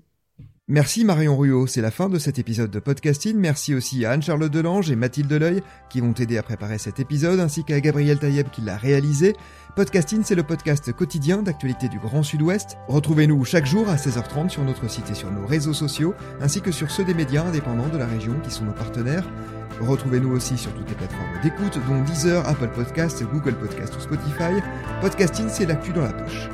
Merci 0.66 1.04
Marion 1.04 1.36
Ruot, 1.36 1.66
c'est 1.66 1.82
la 1.82 1.90
fin 1.90 2.08
de 2.08 2.18
cet 2.18 2.38
épisode 2.38 2.70
de 2.70 2.78
podcasting. 2.78 3.36
Merci 3.36 3.74
aussi 3.74 4.06
à 4.06 4.12
Anne-Charlotte 4.12 4.50
Delange 4.50 4.90
et 4.90 4.96
Mathilde 4.96 5.28
Deleuil 5.28 5.62
qui 5.90 6.00
vont 6.00 6.14
aider 6.14 6.38
à 6.38 6.42
préparer 6.42 6.78
cet 6.78 7.00
épisode, 7.00 7.38
ainsi 7.38 7.64
qu'à 7.64 7.78
Gabriel 7.80 8.18
Taïeb 8.18 8.48
qui 8.48 8.62
l'a 8.62 8.78
réalisé. 8.78 9.34
Podcasting, 9.76 10.22
c'est 10.24 10.34
le 10.34 10.42
podcast 10.42 10.90
quotidien 10.94 11.42
d'actualité 11.42 11.90
du 11.90 11.98
Grand 11.98 12.22
Sud-Ouest. 12.22 12.78
Retrouvez-nous 12.88 13.44
chaque 13.44 13.66
jour 13.66 13.90
à 13.90 13.96
16h30 13.96 14.48
sur 14.48 14.64
notre 14.64 14.88
site 14.88 15.10
et 15.10 15.14
sur 15.14 15.30
nos 15.30 15.46
réseaux 15.46 15.74
sociaux, 15.74 16.14
ainsi 16.40 16.62
que 16.62 16.72
sur 16.72 16.90
ceux 16.90 17.04
des 17.04 17.12
médias 17.12 17.44
indépendants 17.44 17.90
de 17.90 17.98
la 17.98 18.06
région 18.06 18.40
qui 18.42 18.50
sont 18.50 18.64
nos 18.64 18.72
partenaires. 18.72 19.28
Retrouvez-nous 19.82 20.32
aussi 20.32 20.56
sur 20.56 20.72
toutes 20.72 20.88
les 20.88 20.96
plateformes 20.96 21.42
d'écoute, 21.42 21.78
dont 21.86 22.00
Deezer, 22.04 22.48
Apple 22.48 22.70
Podcasts, 22.74 23.22
Google 23.22 23.56
Podcasts 23.56 23.96
ou 23.96 24.00
Spotify. 24.00 24.62
Podcasting, 25.02 25.50
c'est 25.50 25.66
l'actu 25.66 25.92
dans 25.92 26.04
la 26.04 26.14
poche. 26.14 26.48